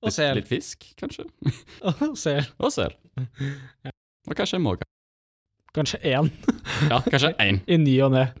[0.00, 0.38] Og sel.
[0.38, 1.26] Litt fisk, kanskje.
[1.84, 2.46] Og sel.
[2.62, 2.94] Og sel.
[4.28, 4.88] Og kanskje en måke.
[5.76, 6.30] Kanskje én
[6.88, 7.60] Ja, kanskje én.
[7.74, 8.26] i ny og ne.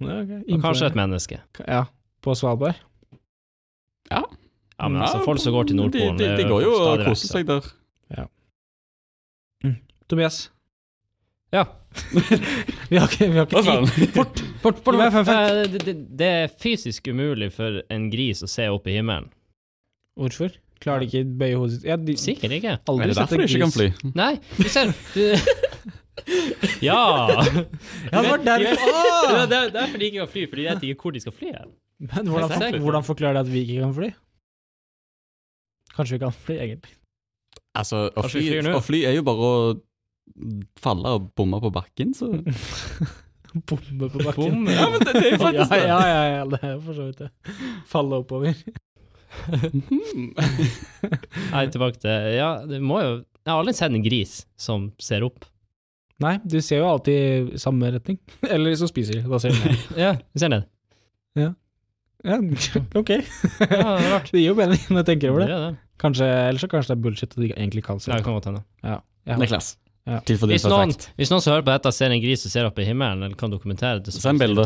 [0.00, 0.62] Okay, ok.
[0.64, 1.40] Kanskje et menneske.
[1.66, 1.84] Ja,
[2.24, 2.78] på Svalbard.
[4.10, 7.04] Ja, ja men altså, folk som går til Nordpolen De, de, de går jo og
[7.06, 7.68] koser seg der.
[10.10, 10.50] Tobias.
[11.50, 11.64] Ja.
[12.90, 14.08] Vi har ikke, vi har ikke tid.
[14.14, 14.96] Fort, fort, fort.
[14.96, 19.28] Eh, det, det, det er fysisk umulig for en gris å se opp i himmelen.
[20.18, 20.56] Hvorfor?
[20.82, 21.86] Klarer de ikke bøye hodet sitt?
[21.86, 22.74] Ja, de, Sikkert ikke.
[22.82, 23.88] Er det derfor de ikke kan fly?
[24.18, 25.22] Nei, du ser du,
[26.84, 27.00] Ja!
[28.12, 28.88] Ja, det var derfor.
[29.30, 31.36] Ja, det er derfor de ikke kan fly, fordi de vet ikke hvor de skal
[31.36, 31.52] fly.
[32.00, 34.10] Men hvordan, for, hvordan forklarer det at vi ikke kan fly?
[35.96, 36.94] Kanskje vi kan fly, egentlig.
[37.76, 38.44] Altså, å fly,
[38.74, 39.56] å fly er jo bare å
[40.80, 42.30] falle og bomme på bakken, så
[43.50, 44.60] Bomme på bakken.
[44.62, 45.80] Bom, Ja, men det, det er jo faktisk det.
[45.90, 47.30] ja, ja, ja, det er for så vidt det.
[47.90, 48.60] Falle oppover.
[49.50, 50.30] Mhm.
[51.54, 55.22] Nei, tilbake til Ja, det må jo Jeg har aldri sett en gris som ser
[55.26, 55.44] opp.
[56.20, 58.18] Nei, du ser jo alltid i samme retning.
[58.54, 59.84] Eller så spiser de, da ser du ned.
[60.04, 60.68] Ja, du ser ned.
[61.40, 61.52] Ja,
[63.00, 63.10] ok.
[63.16, 63.20] Ja,
[63.64, 64.26] det er rart.
[64.28, 65.60] Det gir jo mening når jeg tenker over Det det.
[65.70, 65.76] det.
[66.00, 68.10] Kanskje, ellers så kanskje det er bullshit, og de egentlig kan se.
[68.10, 68.60] Ja, det kan godt hende.
[68.84, 68.98] Ja,
[69.40, 69.76] Niklas,
[70.08, 70.18] Ja.
[70.24, 72.86] Hvis noen, hvis noen som hører på dette, ser en gris som ser opp i
[72.88, 74.64] himmelen, eller kan dokumentere det, så Send bilde.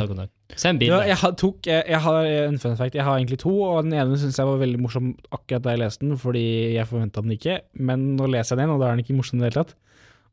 [0.87, 2.95] Ja, jeg, tok, jeg, jeg har en fun fact.
[2.95, 5.83] Jeg har egentlig to, og den ene syns jeg var veldig morsom akkurat da jeg
[5.83, 6.45] leste den, fordi
[6.77, 7.59] jeg forventa den ikke.
[7.83, 9.75] Men nå leser jeg den, og da er den ikke morsom i det hele tatt.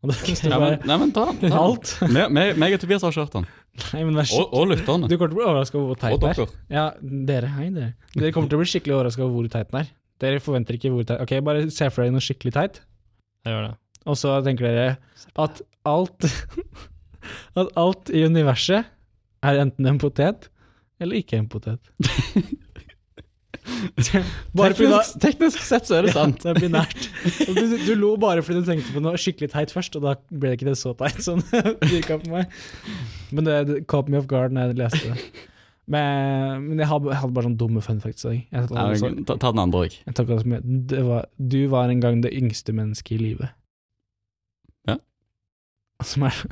[0.01, 1.59] Og det Ja, men, nei, men ta, den, ta.
[1.61, 1.91] alt.
[2.09, 3.45] Me- me- Meg og Tobias har kjørt den.
[3.93, 5.07] Nei, men vær Og, og lytterne.
[5.07, 6.39] Du kommer til å bli overraska over hvor Og teit den er.
[6.39, 6.63] dere.
[6.73, 6.85] Ja,
[7.29, 7.51] dere.
[7.57, 7.91] Hei, dere.
[8.15, 9.91] Dere kommer til å bli skikkelig overraska over hvor teit den er.
[10.25, 12.81] Dere forventer ikke hvor teit Ok, bare se for dere noe skikkelig teit,
[13.45, 13.75] Jeg gjør det.
[14.05, 14.97] og så tenker dere
[15.45, 16.27] at alt
[17.61, 18.85] At alt i universet
[19.45, 20.49] er enten en potet
[21.01, 21.79] eller ikke en potet.
[24.01, 26.41] Teknisk, teknisk sett så er det sant.
[26.41, 27.05] Ja, det er binært.
[27.45, 30.51] Du, du lo bare fordi du tenkte på noe skikkelig teit først, og da ble
[30.51, 32.59] det ikke det så teit som det virka på meg.
[33.31, 35.47] Men det, det caught me off guard når jeg leste det.
[35.91, 38.27] Men, men jeg, hadde, jeg hadde bare sånne dumme fun facts.
[38.27, 39.97] Ja, jeg, ta, ta den andre òg.
[41.37, 43.55] Du var en gang det yngste mennesket i livet.
[44.87, 44.97] Ja.
[46.01, 46.43] Er,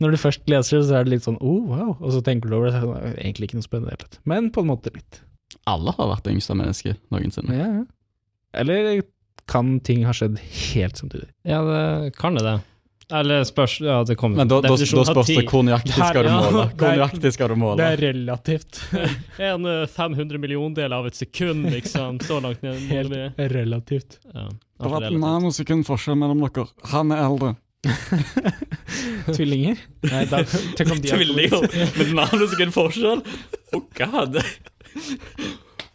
[0.00, 2.50] når du først leser det, så er det litt sånn oh, wow, og så tenker
[2.50, 4.20] du over det, så er det sånn, egentlig ikke noe spennende i det hele tatt.
[4.30, 5.22] Men på en måte litt.
[5.68, 7.56] Alle har vært det yngste mennesket noensinne.
[7.56, 7.84] Ja, ja.
[8.58, 9.02] Eller
[9.48, 11.28] kan ting ha skjedd helt samtidig?
[11.48, 12.58] Ja, det kan det det.
[13.08, 16.30] Eller spørs Ja, det kommer Men da, da, da spørs det hvor nøyaktig skal du
[16.32, 16.64] måle.
[16.66, 18.80] det Hvor nøyaktig skal du Det er relativt.
[19.48, 22.20] En eh, 500 milliondel av et sekund, liksom.
[22.20, 22.82] Så langt ned.
[22.90, 24.18] Helt relativt.
[24.34, 26.68] Ja, Det var har vært nanosekund forskjell mellom dere.
[26.92, 27.54] Han er eldre.
[29.36, 29.80] Tvillinger?
[30.10, 30.42] Nei, da,
[30.76, 31.64] tenk om de er Tvillinger
[31.96, 33.24] med nanosekund forskjell?
[33.72, 34.42] Oh god.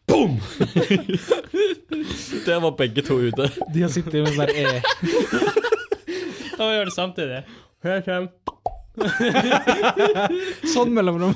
[0.07, 0.39] Boom!
[2.45, 3.49] Der var begge to ute.
[3.73, 4.81] De har sittet med sånn der E.
[6.53, 7.39] Da må vi gjøre det samtidig.
[7.83, 8.29] Her kommer
[10.69, 11.33] Sånn mellomrom.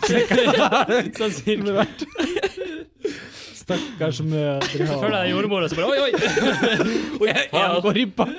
[1.17, 1.85] Sånn cirka.
[3.57, 4.85] Stakkars mødre.
[4.93, 6.11] Før det er jordmora som bare Oi, oi!
[7.25, 8.35] oi faen, går i bak.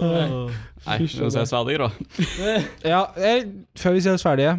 [0.00, 1.88] Nei, vi må ses ferdig, da.
[2.86, 3.48] Ja, jeg,
[3.78, 4.54] før vi ser oss ferdige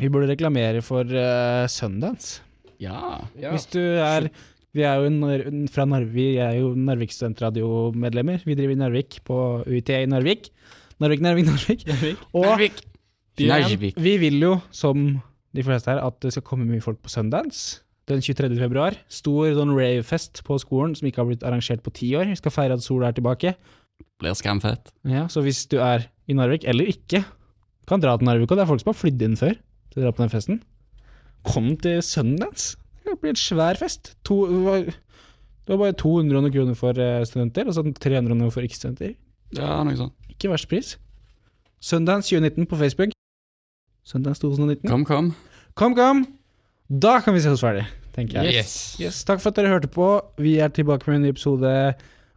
[0.00, 2.40] Vi burde reklamere for uh, Sundance.
[2.80, 3.20] Ja.
[3.36, 4.30] Hvis du er
[4.72, 8.44] Vi er jo en, fra Narvi, vi er jo Narvik studentradiomedlemmer.
[8.46, 9.36] Vi driver i Narvik, på
[9.66, 10.52] UiT i Narvik.
[11.02, 11.82] Narvik, Narvik, Narvik.
[12.32, 12.78] Og Narvik.
[13.40, 13.96] Narvik.
[13.98, 15.20] vi vil jo, som
[15.56, 17.80] de fleste her, at det skal komme mye folk på Sundance.
[18.10, 18.48] Den 23.
[18.58, 18.96] februar.
[19.12, 22.26] Stor sånn ravefest på skolen som ikke har blitt arrangert på ti år.
[22.32, 23.52] Vi skal feire at sola er tilbake.
[24.20, 24.90] Blir skamfett.
[25.06, 27.22] Ja, så hvis du er i Narvik, eller ikke,
[27.88, 29.54] kan dra til Narvik, og det er folk som har flydd inn før
[29.92, 30.58] til å dra på den festen.
[31.46, 32.74] Kom til Sundance.
[33.06, 34.14] Det blir en svær fest.
[34.28, 39.14] To, det var- bare 200 kroner for eh, studenter, og så 300 kroner for ikke-studenter.
[39.54, 40.12] Ja, noe sånt.
[40.30, 40.96] Ikke verst pris.
[41.80, 43.14] Sundance 2019 på Facebook.
[44.04, 44.88] Sundance 2019.
[44.90, 45.34] Kom, kom.
[45.78, 46.26] Kom, kom!
[46.90, 47.84] Da kan vi se oss ferdig,
[48.16, 48.60] tenker jeg.
[48.60, 48.74] Yes.
[49.00, 50.08] Yes, takk for at dere hørte på.
[50.40, 51.72] Vi er tilbake med en ny episode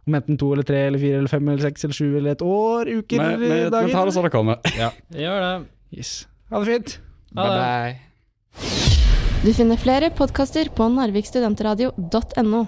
[0.04, 2.42] om enten to eller tre eller fire eller fem eller seks eller sju eller et
[2.44, 3.92] år, uker, Men, men, dager.
[3.92, 4.60] ta det som det kommer.
[5.24, 5.54] Gjør det.
[5.96, 6.26] Yes.
[6.50, 6.98] Ha det fint.
[7.38, 7.62] Ha det.
[7.62, 7.94] bye.
[9.44, 12.64] Du finner flere podkaster på narvikstudentradio.no.